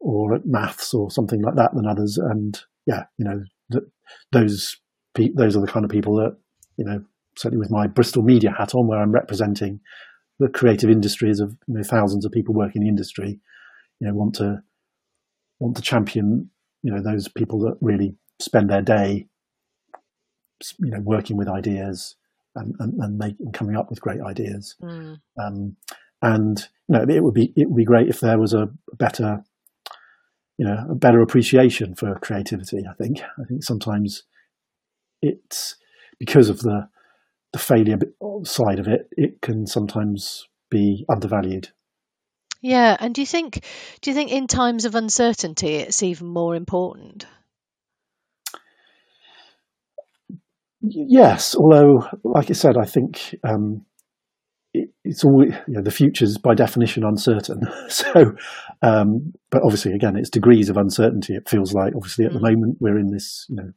or 0.00 0.34
at 0.34 0.44
maths 0.44 0.92
or 0.92 1.10
something 1.10 1.40
like 1.42 1.54
that 1.54 1.74
than 1.74 1.86
others. 1.86 2.18
And 2.18 2.60
yeah, 2.86 3.04
you 3.18 3.24
know, 3.24 3.42
th- 3.70 3.84
those 4.32 4.76
those 5.34 5.56
are 5.56 5.60
the 5.60 5.70
kind 5.70 5.84
of 5.84 5.90
people 5.90 6.16
that 6.16 6.36
you 6.76 6.84
know 6.84 7.04
certainly 7.36 7.60
with 7.60 7.70
my 7.70 7.86
Bristol 7.86 8.22
media 8.22 8.52
hat 8.56 8.74
on, 8.74 8.86
where 8.86 9.00
I'm 9.00 9.12
representing 9.12 9.80
the 10.38 10.48
creative 10.48 10.90
industries 10.90 11.40
of 11.40 11.56
you 11.66 11.74
know, 11.74 11.82
thousands 11.82 12.24
of 12.24 12.32
people 12.32 12.54
working 12.54 12.82
in 12.82 12.86
the 12.86 12.90
industry, 12.90 13.40
you 14.00 14.08
know, 14.08 14.14
want 14.14 14.34
to 14.36 14.62
want 15.60 15.76
to 15.76 15.82
champion 15.82 16.50
you 16.82 16.92
know 16.92 17.02
those 17.02 17.28
people 17.28 17.60
that 17.60 17.76
really 17.80 18.16
spend 18.40 18.68
their 18.68 18.82
day 18.82 19.26
you 20.78 20.90
know 20.90 21.00
working 21.00 21.36
with 21.36 21.48
ideas 21.48 22.16
and, 22.54 22.74
and, 22.78 22.94
and, 22.98 23.18
make, 23.18 23.36
and 23.40 23.52
coming 23.54 23.76
up 23.76 23.90
with 23.90 24.00
great 24.00 24.20
ideas. 24.20 24.76
Mm. 24.82 25.20
Um, 25.42 25.76
and 26.20 26.68
you 26.88 26.98
know, 26.98 27.04
it 27.08 27.22
would 27.22 27.34
be 27.34 27.52
it 27.56 27.68
would 27.68 27.76
be 27.76 27.84
great 27.84 28.08
if 28.08 28.20
there 28.20 28.38
was 28.38 28.54
a 28.54 28.68
better, 28.98 29.42
you 30.56 30.64
know, 30.64 30.86
a 30.90 30.94
better 30.94 31.20
appreciation 31.20 31.94
for 31.94 32.14
creativity. 32.20 32.84
I 32.88 32.94
think 32.94 33.20
I 33.20 33.44
think 33.48 33.64
sometimes 33.64 34.22
it's 35.20 35.76
because 36.18 36.48
of 36.48 36.60
the 36.60 36.88
the 37.52 37.58
failure 37.58 37.98
side 38.44 38.78
of 38.78 38.86
it. 38.86 39.08
It 39.12 39.42
can 39.42 39.66
sometimes 39.66 40.46
be 40.70 41.04
undervalued. 41.10 41.70
Yeah, 42.60 42.96
and 42.98 43.12
do 43.12 43.20
you 43.20 43.26
think 43.26 43.64
do 44.00 44.10
you 44.10 44.14
think 44.14 44.30
in 44.30 44.46
times 44.46 44.84
of 44.84 44.94
uncertainty 44.94 45.74
it's 45.74 46.02
even 46.02 46.28
more 46.28 46.54
important? 46.54 47.26
Yes, 50.82 51.54
although, 51.54 52.06
like 52.24 52.50
I 52.50 52.54
said, 52.54 52.76
I 52.76 52.84
think 52.84 53.36
um, 53.44 53.86
it, 54.74 54.90
it's 55.04 55.24
all 55.24 55.44
you 55.44 55.54
know, 55.68 55.82
the 55.82 55.90
future's 55.90 56.38
by 56.38 56.54
definition 56.54 57.04
uncertain. 57.04 57.60
So, 57.88 58.34
um, 58.82 59.32
but 59.50 59.62
obviously, 59.62 59.92
again, 59.92 60.16
it's 60.16 60.30
degrees 60.30 60.68
of 60.68 60.76
uncertainty. 60.76 61.34
It 61.34 61.48
feels 61.48 61.72
like 61.72 61.94
obviously 61.94 62.24
at 62.24 62.32
the 62.32 62.38
mm. 62.38 62.50
moment 62.50 62.78
we're 62.80 62.98
in 62.98 63.10
this, 63.10 63.46
you 63.48 63.56
know, 63.56 63.72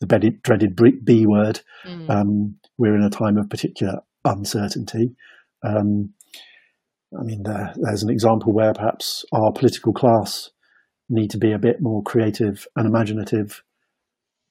the 0.00 0.06
dreaded, 0.06 0.42
dreaded 0.42 0.76
B 1.04 1.26
word. 1.26 1.60
Mm. 1.86 2.10
Um, 2.10 2.56
we're 2.78 2.96
in 2.96 3.02
a 3.02 3.10
time 3.10 3.36
of 3.36 3.50
particular 3.50 4.00
uncertainty. 4.24 5.16
Um, 5.62 6.14
I 7.18 7.22
mean, 7.22 7.42
there, 7.42 7.72
there's 7.76 8.02
an 8.02 8.10
example 8.10 8.52
where 8.52 8.72
perhaps 8.72 9.24
our 9.32 9.52
political 9.52 9.92
class 9.92 10.50
need 11.08 11.30
to 11.30 11.38
be 11.38 11.52
a 11.52 11.58
bit 11.58 11.80
more 11.80 12.02
creative 12.02 12.66
and 12.76 12.86
imaginative 12.86 13.62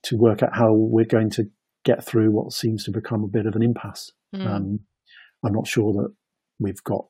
to 0.04 0.18
work 0.18 0.44
out 0.44 0.56
how 0.56 0.74
we're 0.74 1.06
going 1.06 1.30
to 1.32 1.50
get 1.84 2.06
through 2.06 2.32
what 2.32 2.54
seems 2.54 2.86
to 2.86 2.92
become 2.92 3.24
a 3.24 3.28
bit 3.28 3.46
of 3.46 3.56
an 3.56 3.64
impasse. 3.64 4.12
Mm. 4.36 4.48
Um, 4.48 4.80
I'm 5.44 5.54
not 5.54 5.68
sure 5.68 5.94
that 5.94 6.14
we've 6.60 6.84
got 6.84 7.06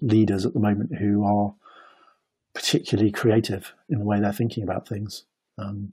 leaders 0.00 0.44
at 0.44 0.52
the 0.52 0.60
moment 0.60 0.94
who 0.98 1.24
are 1.24 1.54
particularly 2.54 3.10
creative 3.10 3.72
in 3.88 3.98
the 3.98 4.04
way 4.04 4.20
they're 4.20 4.32
thinking 4.32 4.62
about 4.62 4.86
things. 4.86 5.24
Um, 5.58 5.92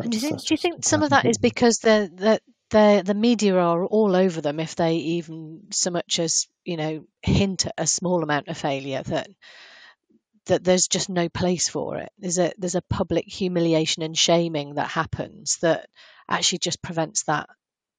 do 0.00 0.16
you 0.16 0.20
think, 0.20 0.44
do 0.44 0.54
you 0.54 0.58
think 0.58 0.84
some 0.84 1.02
of 1.02 1.10
that 1.10 1.26
is 1.26 1.38
because 1.38 1.78
the 1.78 2.10
the 2.14 2.40
the 2.70 3.02
the 3.04 3.14
media 3.14 3.56
are 3.56 3.84
all 3.84 4.14
over 4.14 4.40
them 4.40 4.60
if 4.60 4.76
they 4.76 4.94
even 4.94 5.62
so 5.70 5.90
much 5.90 6.20
as 6.20 6.46
you 6.64 6.76
know 6.76 7.04
hint 7.22 7.66
at 7.66 7.74
a 7.78 7.86
small 7.86 8.22
amount 8.22 8.48
of 8.48 8.56
failure 8.56 9.02
that 9.02 9.28
that 10.48 10.64
there's 10.64 10.88
just 10.88 11.08
no 11.08 11.28
place 11.28 11.68
for 11.68 11.96
it. 11.96 12.10
There's 12.18 12.38
a 12.38 12.52
there's 12.58 12.74
a 12.74 12.82
public 12.82 13.26
humiliation 13.26 14.02
and 14.02 14.16
shaming 14.16 14.74
that 14.74 14.88
happens 14.88 15.58
that 15.62 15.88
actually 16.28 16.58
just 16.58 16.82
prevents 16.82 17.24
that 17.24 17.48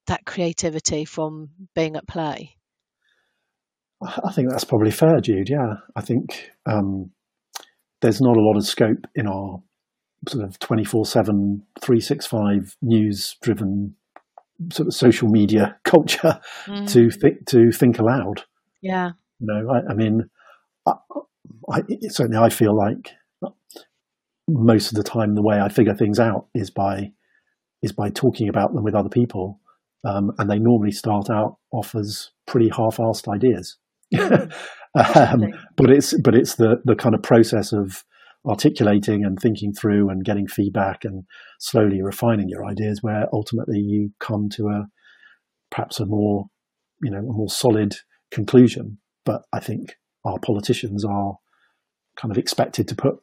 that 0.06 0.24
creativity 0.24 1.04
from 1.04 1.50
being 1.74 1.96
at 1.96 2.06
play. 2.06 2.56
I 4.02 4.32
think 4.32 4.48
that's 4.48 4.64
probably 4.64 4.90
fair, 4.90 5.20
Jude. 5.20 5.50
Yeah, 5.50 5.74
I 5.94 6.00
think 6.00 6.50
um, 6.66 7.10
there's 8.00 8.20
not 8.20 8.36
a 8.36 8.40
lot 8.40 8.56
of 8.56 8.66
scope 8.66 9.06
in 9.14 9.26
our 9.26 9.62
sort 10.28 10.44
of 10.44 10.58
24 10.58 11.06
7, 11.06 11.62
365 11.80 12.76
news 12.82 13.36
driven 13.42 13.94
sort 14.72 14.88
of 14.88 14.94
social 14.94 15.28
media 15.28 15.78
culture 15.84 16.40
mm. 16.66 16.90
to 16.92 17.10
think 17.10 17.46
to 17.46 17.72
think 17.72 17.98
aloud. 17.98 18.44
Yeah. 18.80 19.10
You 19.38 19.46
know, 19.46 19.70
I, 19.70 19.92
I 19.92 19.94
mean, 19.94 20.30
I, 20.86 20.94
I, 21.70 21.82
certainly 22.08 22.38
I 22.38 22.48
feel 22.48 22.76
like 22.76 23.12
most 24.48 24.90
of 24.90 24.96
the 24.96 25.02
time 25.02 25.34
the 25.34 25.42
way 25.42 25.60
I 25.60 25.68
figure 25.68 25.94
things 25.94 26.18
out 26.18 26.46
is 26.54 26.70
by 26.70 27.12
is 27.82 27.92
by 27.92 28.10
talking 28.10 28.48
about 28.48 28.74
them 28.74 28.84
with 28.84 28.94
other 28.94 29.08
people, 29.08 29.60
um, 30.04 30.32
and 30.38 30.50
they 30.50 30.58
normally 30.58 30.90
start 30.90 31.30
out 31.30 31.56
off 31.72 31.94
as 31.94 32.30
pretty 32.46 32.68
half-assed 32.68 33.32
ideas. 33.32 33.78
um, 34.18 35.46
but 35.76 35.90
it's 35.90 36.18
but 36.20 36.34
it's 36.34 36.56
the 36.56 36.80
the 36.84 36.96
kind 36.96 37.14
of 37.14 37.22
process 37.22 37.72
of 37.72 38.04
articulating 38.46 39.24
and 39.24 39.38
thinking 39.38 39.72
through 39.72 40.08
and 40.08 40.24
getting 40.24 40.48
feedback 40.48 41.04
and 41.04 41.24
slowly 41.58 42.02
refining 42.02 42.48
your 42.48 42.64
ideas 42.64 43.02
where 43.02 43.26
ultimately 43.32 43.78
you 43.78 44.10
come 44.18 44.48
to 44.48 44.68
a 44.68 44.86
perhaps 45.70 46.00
a 46.00 46.06
more 46.06 46.46
you 47.02 47.10
know 47.10 47.18
a 47.18 47.32
more 47.32 47.50
solid 47.50 47.96
conclusion. 48.30 48.98
But 49.24 49.42
I 49.52 49.60
think 49.60 49.96
our 50.24 50.38
politicians 50.38 51.04
are 51.04 51.36
kind 52.20 52.30
of 52.30 52.38
expected 52.38 52.88
to 52.88 52.94
put 52.94 53.14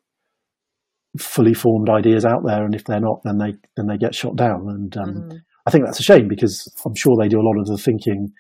fully 1.20 1.54
formed 1.54 1.90
ideas 1.90 2.26
out 2.26 2.42
there, 2.46 2.66
and 2.66 2.76
if 2.76 2.86
they're 2.86 3.00
not, 3.00 3.22
then 3.24 3.38
they 3.38 3.54
then 3.76 3.88
they 3.88 3.98
get 3.98 4.16
shot 4.16 4.36
down. 4.36 4.68
And 4.68 4.98
um, 4.98 5.14
mm. 5.14 5.38
I 5.66 5.72
think 5.72 5.86
that's 5.86 6.00
a 6.00 6.04
shame 6.04 6.28
because 6.28 6.72
I'm 6.86 6.96
sure 6.96 7.16
they 7.20 7.28
do 7.28 7.40
a 7.40 7.48
lot 7.48 7.60
of 7.60 7.68
the 7.68 7.78
thinking 7.78 8.32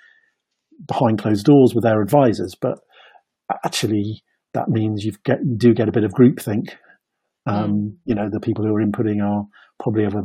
behind 0.87 1.19
closed 1.19 1.45
doors 1.45 1.73
with 1.73 1.83
their 1.83 2.01
advisors, 2.01 2.55
but 2.59 2.79
actually 3.65 4.23
that 4.53 4.69
means 4.69 5.03
you 5.03 5.13
get 5.25 5.39
you 5.43 5.57
do 5.57 5.73
get 5.73 5.89
a 5.89 5.93
bit 5.93 6.03
of 6.03 6.11
groupthink. 6.11 6.71
Um, 7.45 7.71
mm. 7.71 7.97
You 8.05 8.15
know, 8.15 8.29
the 8.31 8.39
people 8.39 8.65
who 8.65 8.75
are 8.75 8.83
inputting 8.83 9.23
are 9.23 9.45
probably 9.79 10.03
have 10.03 10.15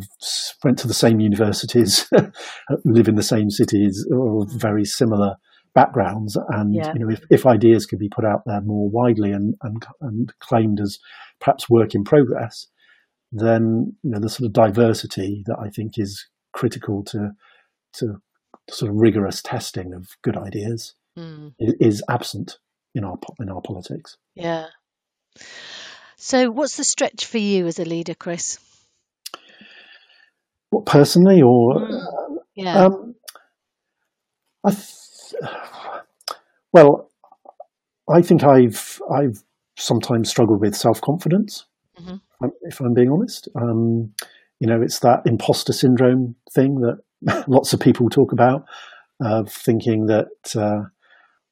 went 0.64 0.78
to 0.78 0.88
the 0.88 0.94
same 0.94 1.20
universities, 1.20 2.08
live 2.84 3.08
in 3.08 3.14
the 3.14 3.22
same 3.22 3.50
cities, 3.50 4.06
or 4.10 4.46
very 4.48 4.84
similar 4.84 5.34
backgrounds 5.74 6.36
and 6.50 6.74
yeah. 6.74 6.92
you 6.92 7.00
know 7.00 7.10
if, 7.10 7.22
if 7.30 7.46
ideas 7.46 7.86
could 7.86 7.98
be 7.98 8.08
put 8.08 8.24
out 8.24 8.42
there 8.44 8.60
more 8.60 8.90
widely 8.90 9.32
and, 9.32 9.54
and 9.62 9.86
and 10.02 10.32
claimed 10.38 10.80
as 10.80 10.98
perhaps 11.40 11.70
work 11.70 11.94
in 11.94 12.04
progress 12.04 12.66
then 13.32 13.96
you 14.02 14.10
know 14.10 14.20
the 14.20 14.28
sort 14.28 14.46
of 14.46 14.52
diversity 14.52 15.42
that 15.46 15.56
I 15.58 15.70
think 15.70 15.98
is 15.98 16.26
critical 16.52 17.02
to 17.04 17.30
to 17.94 18.20
sort 18.70 18.90
of 18.90 18.96
rigorous 18.96 19.42
testing 19.42 19.94
of 19.94 20.08
good 20.22 20.36
ideas 20.36 20.94
mm. 21.18 21.52
is, 21.58 22.02
absent 22.08 22.58
in 22.94 23.04
our 23.04 23.18
in 23.40 23.48
our 23.48 23.60
politics. 23.60 24.16
Yeah. 24.34 24.66
So, 26.16 26.50
what's 26.50 26.76
the 26.76 26.84
stretch 26.84 27.26
for 27.26 27.38
you 27.38 27.66
as 27.66 27.78
a 27.78 27.84
leader, 27.84 28.14
Chris? 28.14 28.58
What 30.70 30.86
personally, 30.86 31.42
or 31.42 31.80
mm. 31.80 32.36
yeah, 32.54 32.86
um, 32.86 33.14
I 34.64 34.70
th- 34.70 34.86
well, 36.72 37.10
I 38.08 38.22
think 38.22 38.44
I've 38.44 39.00
I've 39.12 39.42
sometimes 39.76 40.30
struggled 40.30 40.60
with 40.60 40.76
self 40.76 41.00
confidence, 41.00 41.66
mm-hmm. 41.98 42.46
if 42.62 42.80
I'm 42.80 42.94
being 42.94 43.10
honest. 43.10 43.48
Um, 43.54 44.12
you 44.60 44.66
know, 44.68 44.80
it's 44.80 45.00
that 45.00 45.22
imposter 45.26 45.72
syndrome 45.72 46.36
thing 46.52 46.80
that 46.80 47.44
lots 47.48 47.72
of 47.72 47.80
people 47.80 48.08
talk 48.08 48.32
about, 48.32 48.64
of 49.20 49.52
thinking 49.52 50.06
that 50.06 50.28
uh, 50.56 50.82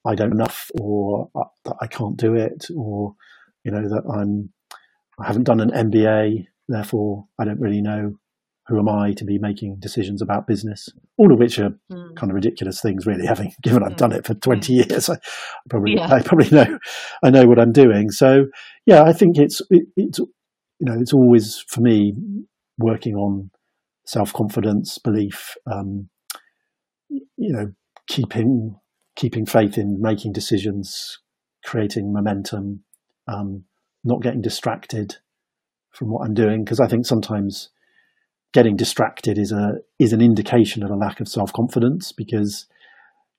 I 0.06 0.14
don't 0.14 0.32
enough, 0.32 0.70
or 0.80 1.30
uh, 1.34 1.44
that 1.64 1.76
I 1.80 1.86
can't 1.86 2.16
do 2.16 2.34
it, 2.34 2.66
or 2.74 3.14
you 3.64 3.70
know 3.70 3.88
that 3.88 4.02
I'm 4.10 4.52
I 5.18 5.26
haven't 5.26 5.44
done 5.44 5.60
an 5.60 5.70
MBA, 5.70 6.46
therefore 6.68 7.26
I 7.38 7.44
don't 7.44 7.60
really 7.60 7.82
know 7.82 8.16
who 8.70 8.78
am 8.78 8.88
I 8.88 9.12
to 9.14 9.24
be 9.24 9.36
making 9.36 9.78
decisions 9.80 10.22
about 10.22 10.46
business? 10.46 10.88
All 11.18 11.32
of 11.32 11.40
which 11.40 11.58
are 11.58 11.70
mm. 11.92 12.14
kind 12.14 12.30
of 12.30 12.36
ridiculous 12.36 12.80
things, 12.80 13.04
really. 13.04 13.26
Having 13.26 13.52
given 13.62 13.82
I've 13.82 13.96
done 13.96 14.12
it 14.12 14.24
for 14.24 14.34
twenty 14.34 14.78
mm. 14.78 14.88
years, 14.88 15.10
I 15.10 15.18
probably 15.68 15.96
yeah. 15.96 16.14
I 16.14 16.22
probably 16.22 16.50
know 16.50 16.78
I 17.24 17.30
know 17.30 17.46
what 17.46 17.58
I'm 17.58 17.72
doing. 17.72 18.10
So 18.10 18.46
yeah, 18.86 19.02
I 19.02 19.12
think 19.12 19.38
it's 19.38 19.60
it, 19.70 19.88
it's 19.96 20.20
you 20.20 20.28
know 20.80 20.96
it's 21.00 21.12
always 21.12 21.64
for 21.66 21.80
me 21.80 22.14
working 22.78 23.16
on 23.16 23.50
self 24.06 24.32
confidence, 24.32 24.98
belief, 24.98 25.56
um, 25.66 26.08
you 27.08 27.52
know, 27.52 27.72
keeping 28.06 28.76
keeping 29.16 29.46
faith 29.46 29.76
in 29.78 30.00
making 30.00 30.32
decisions, 30.32 31.18
creating 31.64 32.12
momentum, 32.12 32.84
um, 33.26 33.64
not 34.04 34.22
getting 34.22 34.40
distracted 34.40 35.16
from 35.90 36.08
what 36.10 36.24
I'm 36.24 36.34
doing 36.34 36.62
because 36.62 36.78
I 36.78 36.86
think 36.86 37.04
sometimes 37.04 37.70
getting 38.52 38.76
distracted 38.76 39.38
is 39.38 39.52
a 39.52 39.74
is 39.98 40.12
an 40.12 40.20
indication 40.20 40.82
of 40.82 40.90
a 40.90 40.96
lack 40.96 41.20
of 41.20 41.28
self 41.28 41.52
confidence 41.52 42.12
because 42.12 42.66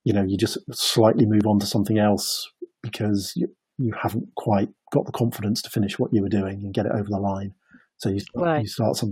you 0.04 0.14
know 0.14 0.24
you 0.26 0.38
just 0.38 0.58
slightly 0.72 1.26
move 1.26 1.46
on 1.46 1.60
to 1.60 1.66
something 1.66 1.98
else 1.98 2.48
because 2.82 3.34
you, 3.36 3.48
you 3.78 3.94
haven't 4.02 4.28
quite 4.36 4.70
got 4.92 5.06
the 5.06 5.12
confidence 5.12 5.62
to 5.62 5.70
finish 5.70 6.00
what 6.00 6.12
you 6.14 6.22
were 6.22 6.30
doing 6.30 6.62
and 6.64 6.74
get 6.74 6.86
it 6.86 6.92
over 6.94 7.08
the 7.08 7.20
line. 7.20 7.54
So 7.98 8.10
you, 8.10 8.20
right. 8.36 8.62
you 8.62 8.68
start 8.68 8.96
some 8.96 9.12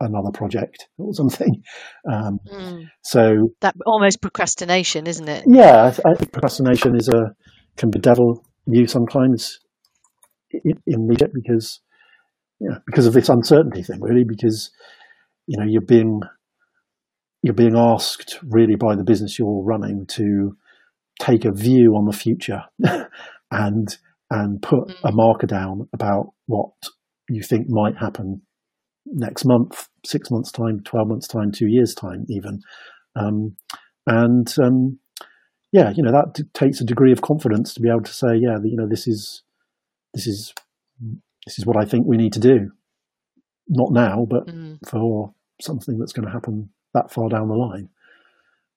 another 0.00 0.30
project 0.32 0.88
or 0.98 1.12
something. 1.14 1.62
Um, 2.10 2.40
mm. 2.50 2.86
So 3.04 3.50
that 3.60 3.76
almost 3.86 4.20
procrastination, 4.20 5.06
isn't 5.06 5.28
it? 5.28 5.44
Yeah, 5.46 5.92
I, 6.04 6.10
I, 6.10 6.14
procrastination 6.14 6.96
is 6.96 7.08
a 7.08 7.32
can 7.76 7.90
bedevil 7.90 8.44
you 8.66 8.88
sometimes 8.88 9.60
in, 10.50 10.72
in 10.86 11.06
because 11.06 11.80
yeah, 12.58 12.78
because 12.86 13.06
of 13.06 13.12
this 13.12 13.28
uncertainty 13.28 13.82
thing, 13.82 14.00
really. 14.00 14.24
Because 14.26 14.70
you 15.46 15.58
know, 15.58 15.66
you're 15.66 15.80
being 15.80 16.20
you're 17.42 17.54
being 17.54 17.76
asked 17.76 18.38
really 18.48 18.76
by 18.76 18.94
the 18.94 19.04
business 19.04 19.38
you're 19.38 19.64
running 19.64 20.06
to 20.06 20.56
take 21.20 21.44
a 21.44 21.52
view 21.52 21.94
on 21.96 22.06
the 22.06 22.16
future 22.16 22.62
and 23.50 23.98
and 24.30 24.62
put 24.62 24.88
mm. 24.88 24.94
a 25.04 25.12
marker 25.12 25.46
down 25.46 25.88
about 25.92 26.32
what 26.46 26.70
you 27.28 27.42
think 27.42 27.66
might 27.68 27.96
happen 27.96 28.42
next 29.06 29.44
month, 29.44 29.88
six 30.06 30.30
months 30.30 30.52
time, 30.52 30.80
twelve 30.84 31.08
months 31.08 31.28
time, 31.28 31.50
two 31.52 31.66
years 31.68 31.94
time, 31.94 32.24
even. 32.28 32.60
Um, 33.16 33.56
and 34.06 34.52
um, 34.62 34.98
yeah, 35.72 35.92
you 35.94 36.02
know 36.02 36.12
that 36.12 36.42
takes 36.54 36.80
a 36.80 36.84
degree 36.84 37.12
of 37.12 37.22
confidence 37.22 37.74
to 37.74 37.80
be 37.80 37.88
able 37.88 38.02
to 38.02 38.12
say, 38.12 38.28
yeah, 38.34 38.56
you 38.62 38.76
know, 38.76 38.88
this 38.88 39.06
is 39.06 39.42
this 40.14 40.26
is 40.26 40.54
this 41.46 41.58
is 41.58 41.66
what 41.66 41.76
I 41.76 41.84
think 41.84 42.06
we 42.06 42.16
need 42.16 42.32
to 42.34 42.40
do. 42.40 42.70
Not 43.68 43.92
now, 43.92 44.26
but 44.28 44.46
mm. 44.46 44.78
for 44.88 45.34
something 45.60 45.98
that's 45.98 46.12
going 46.12 46.26
to 46.26 46.32
happen 46.32 46.70
that 46.94 47.12
far 47.12 47.28
down 47.28 47.48
the 47.48 47.54
line. 47.54 47.88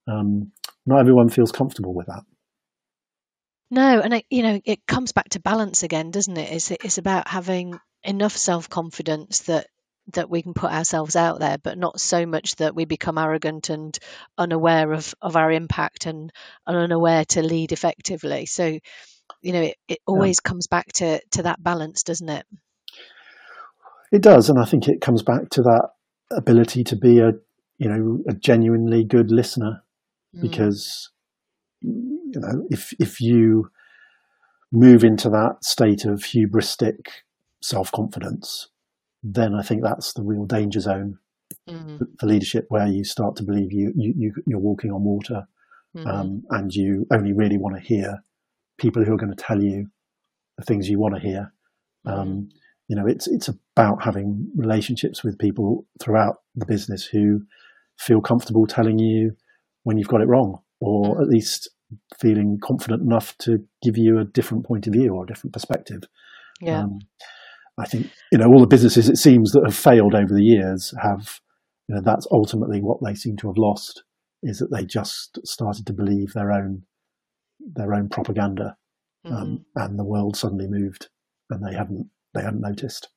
Um, 0.08 0.52
not 0.86 1.00
everyone 1.00 1.30
feels 1.30 1.52
comfortable 1.52 1.93
with 1.93 2.08
that. 2.08 2.24
No, 3.71 4.00
and 4.00 4.13
it, 4.13 4.26
you 4.30 4.43
know 4.43 4.62
it 4.63 4.86
comes 4.86 5.12
back 5.12 5.30
to 5.30 5.39
balance 5.39 5.82
again, 5.84 6.12
doesn't 6.12 6.38
it? 6.38 6.52
It's 6.52 6.71
it's 6.71 6.98
about 7.00 7.28
having 7.28 7.80
enough 8.04 8.38
self 8.38 8.69
confidence 8.69 9.39
that 9.43 9.67
that 10.13 10.30
we 10.30 10.41
can 10.41 10.54
put 10.54 10.71
ourselves 10.71 11.15
out 11.15 11.39
there, 11.39 11.58
but 11.58 11.78
not 11.78 12.00
so 12.00 12.26
much 12.26 12.56
that 12.58 12.76
we 12.76 12.86
become 12.86 13.17
arrogant 13.17 13.69
and 13.69 13.98
unaware 14.38 14.93
of, 14.93 15.13
of 15.21 15.36
our 15.36 15.52
impact 15.52 16.06
and, 16.06 16.32
and 16.67 16.78
unaware 16.78 17.26
to 17.26 17.41
lead 17.41 17.71
effectively. 17.71 18.45
So, 18.45 18.80
you 19.41 19.54
know, 19.54 19.62
it, 19.62 19.78
it 19.88 19.98
always 20.06 20.38
yeah. 20.43 20.50
comes 20.50 20.67
back 20.67 20.88
to, 20.93 21.19
to 21.32 21.43
that 21.43 21.62
balance, 21.63 22.04
doesn't 22.04 22.30
it? 22.30 22.45
It 24.15 24.21
does, 24.21 24.49
and 24.49 24.58
I 24.58 24.63
think 24.63 24.88
it 24.88 25.01
comes 25.01 25.23
back 25.23 25.49
to 25.49 25.62
that 25.63 25.89
ability 26.32 26.86
to 26.86 26.95
be 26.95 27.19
a 27.19 27.34
you 27.78 27.89
know 27.89 28.23
a 28.30 28.34
genuinely 28.34 29.04
good 29.04 29.30
listener, 29.30 29.84
mm. 30.34 30.41
because 30.41 31.10
you 31.82 32.39
know 32.39 32.65
if 32.69 32.93
if 32.97 33.19
you 33.19 33.69
move 34.71 35.04
into 35.04 35.30
that 35.32 35.65
state 35.65 36.06
of 36.06 36.19
hubristic 36.19 37.08
self 37.62 37.91
confidence, 37.91 38.69
then 39.21 39.54
I 39.54 39.62
think 39.62 39.84
that's 39.84 40.13
the 40.13 40.23
real 40.23 40.45
danger 40.45 40.80
zone 40.80 41.19
mm-hmm. 41.67 41.97
for 42.17 42.25
leadership, 42.25 42.67
where 42.69 42.88
you 42.88 43.04
start 43.04 43.36
to 43.36 43.43
believe 43.43 43.73
you, 43.73 43.91
you, 43.97 44.32
you 44.47 44.56
are 44.56 44.62
walking 44.62 44.91
on 44.91 45.04
water, 45.04 45.45
mm-hmm. 45.93 46.08
um, 46.08 46.43
and 46.51 46.73
you 46.73 47.06
only 47.12 47.34
really 47.34 47.58
want 47.58 47.75
to 47.75 47.82
hear 47.82 48.23
people 48.78 49.04
who 49.04 49.13
are 49.13 49.17
going 49.17 49.36
to 49.36 49.43
tell 49.43 49.62
you 49.62 49.88
the 50.58 50.63
things 50.63 50.88
you 50.88 50.99
want 50.99 51.15
to 51.15 51.19
hear. 51.19 51.51
Mm-hmm. 52.08 52.45
Um, 52.86 52.95
you 52.95 52.95
know, 52.95 53.08
it's 53.08 53.28
it's 53.28 53.50
about 53.50 54.04
having 54.04 54.52
relationships 54.56 55.24
with 55.24 55.39
people 55.39 55.86
throughout 56.00 56.38
the 56.56 56.65
business 56.65 57.06
who 57.06 57.41
feel 57.98 58.21
comfortable 58.21 58.67
telling 58.67 59.00
you 59.00 59.32
when 59.84 59.98
you've 59.98 60.08
got 60.08 60.21
it 60.21 60.28
wrong, 60.28 60.60
or 60.80 61.13
mm-hmm. 61.13 61.21
at 61.21 61.28
least 61.30 61.69
feeling 62.19 62.58
confident 62.62 63.02
enough 63.02 63.38
to 63.38 63.60
give 63.82 63.98
you 63.98 64.19
a 64.19 64.26
different 64.26 64.65
point 64.65 64.88
of 64.88 64.93
view 64.93 65.13
or 65.13 65.24
a 65.24 65.28
different 65.28 65.54
perspective. 65.54 66.02
Yeah. 66.62 66.82
Um, 66.82 67.00
I 67.78 67.86
think 67.86 68.10
you 68.32 68.38
know 68.38 68.48
all 68.48 68.62
the 68.62 68.67
businesses 68.67 69.10
it 69.10 69.17
seems 69.17 69.52
that 69.52 69.63
have 69.65 69.76
failed 69.76 70.15
over 70.15 70.34
the 70.34 70.43
years 70.43 70.93
have 71.02 71.39
you 71.88 71.95
know 71.95 72.02
that's 72.02 72.28
ultimately 72.32 72.80
what 72.82 73.00
they 73.04 73.15
seem 73.15 73.36
to 73.38 73.48
have 73.48 73.58
lost 73.58 74.04
is 74.41 74.60
that 74.60 74.71
they 74.71 74.86
just 74.86 75.39
started 75.45 75.86
to 75.88 75.93
believe 75.93 76.32
their 76.34 76.52
own 76.52 76.84
their 77.60 77.93
own 77.93 78.08
propaganda 78.08 78.78
um, 79.26 79.34
mm-hmm. 79.34 79.56
and 79.76 80.00
the 80.00 80.06
world 80.06 80.38
suddenly 80.38 80.67
moved 80.69 81.10
and 81.50 81.65
they 81.65 81.76
hadn't 81.76 82.08
they 82.36 82.43
hadn't 82.43 82.62
noticed. 82.62 83.10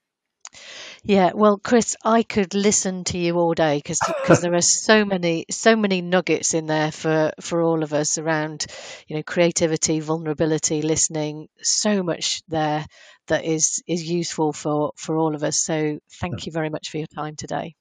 Yeah, 1.05 1.33
well, 1.35 1.59
Chris, 1.59 1.97
I 2.05 2.23
could 2.23 2.55
listen 2.55 3.05
to 3.05 3.19
you 3.19 3.37
all 3.37 3.55
day 3.55 3.79
because 3.79 4.01
because 4.07 4.41
there 4.41 4.55
are 4.55 4.61
so 4.61 5.05
many 5.05 5.47
so 5.51 5.77
many 5.77 6.01
nuggets 6.01 6.55
in 6.55 6.67
there 6.67 6.91
for 6.91 7.33
for 7.41 7.63
all 7.63 7.83
of 7.83 7.93
us 7.93 8.19
around, 8.19 8.67
you 9.07 9.17
know, 9.17 9.23
creativity, 9.23 10.01
vulnerability, 10.01 10.83
listening. 10.83 11.49
So 11.63 12.03
much 12.03 12.43
there 12.49 12.85
that 13.29 13.45
is 13.45 13.83
is 13.87 14.09
useful 14.09 14.53
for 14.53 14.93
for 14.97 15.17
all 15.17 15.35
of 15.35 15.45
us. 15.45 15.63
So 15.65 15.99
thank 16.21 16.47
you 16.47 16.53
very 16.53 16.71
much 16.71 16.91
for 16.91 16.99
your 16.99 17.07
time 17.07 17.37
today. 17.37 17.75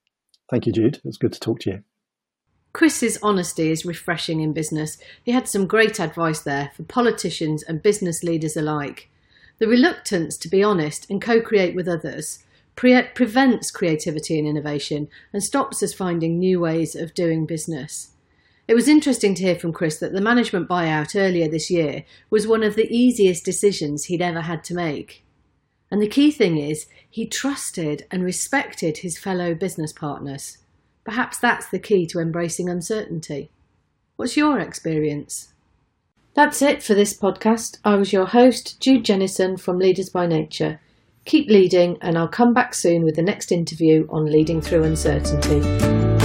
Thank 0.49 0.65
you, 0.65 0.73
Jude. 0.73 1.01
It's 1.03 1.17
good 1.17 1.33
to 1.33 1.39
talk 1.39 1.59
to 1.61 1.71
you. 1.71 1.83
Chris's 2.73 3.17
honesty 3.23 3.71
is 3.71 3.85
refreshing 3.85 4.39
in 4.39 4.53
business. 4.53 4.97
He 5.23 5.31
had 5.31 5.47
some 5.47 5.65
great 5.65 5.99
advice 5.99 6.41
there 6.41 6.71
for 6.75 6.83
politicians 6.83 7.63
and 7.63 7.81
business 7.81 8.23
leaders 8.23 8.55
alike. 8.55 9.09
The 9.59 9.67
reluctance 9.67 10.37
to 10.37 10.49
be 10.49 10.61
honest 10.63 11.09
and 11.09 11.21
co 11.21 11.41
create 11.41 11.75
with 11.75 11.87
others 11.87 12.43
pre- 12.75 13.01
prevents 13.15 13.71
creativity 13.71 14.37
and 14.37 14.47
innovation 14.47 15.09
and 15.33 15.43
stops 15.43 15.81
us 15.81 15.93
finding 15.93 16.37
new 16.37 16.59
ways 16.59 16.95
of 16.95 17.13
doing 17.13 17.45
business. 17.45 18.11
It 18.67 18.75
was 18.75 18.87
interesting 18.87 19.33
to 19.35 19.43
hear 19.43 19.55
from 19.55 19.73
Chris 19.73 19.97
that 19.99 20.13
the 20.13 20.21
management 20.21 20.67
buyout 20.67 21.19
earlier 21.19 21.47
this 21.47 21.71
year 21.71 22.03
was 22.29 22.45
one 22.45 22.63
of 22.63 22.75
the 22.75 22.93
easiest 22.93 23.45
decisions 23.45 24.05
he'd 24.05 24.21
ever 24.21 24.41
had 24.41 24.63
to 24.65 24.75
make. 24.75 25.23
And 25.89 26.01
the 26.01 26.07
key 26.07 26.31
thing 26.31 26.57
is, 26.57 26.85
he 27.09 27.25
trusted 27.25 28.05
and 28.11 28.23
respected 28.23 28.97
his 28.97 29.17
fellow 29.17 29.55
business 29.55 29.93
partners. 29.93 30.57
Perhaps 31.05 31.39
that's 31.39 31.69
the 31.69 31.79
key 31.79 32.05
to 32.07 32.19
embracing 32.19 32.69
uncertainty. 32.69 33.49
What's 34.17 34.35
your 34.35 34.59
experience? 34.59 35.53
That's 36.37 36.61
it 36.61 36.83
for 36.83 36.93
this 36.93 37.17
podcast. 37.17 37.79
I 37.83 37.95
was 37.95 38.13
your 38.13 38.27
host, 38.27 38.79
Jude 38.79 39.03
Jennison 39.03 39.59
from 39.59 39.79
Leaders 39.79 40.09
by 40.11 40.27
Nature. 40.27 40.79
Keep 41.25 41.49
leading, 41.49 41.97
and 41.99 42.15
I'll 42.15 42.27
come 42.27 42.53
back 42.53 42.75
soon 42.75 43.03
with 43.03 43.15
the 43.15 43.23
next 43.23 43.51
interview 43.51 44.05
on 44.11 44.31
leading 44.31 44.61
through 44.61 44.83
uncertainty. 44.83 46.16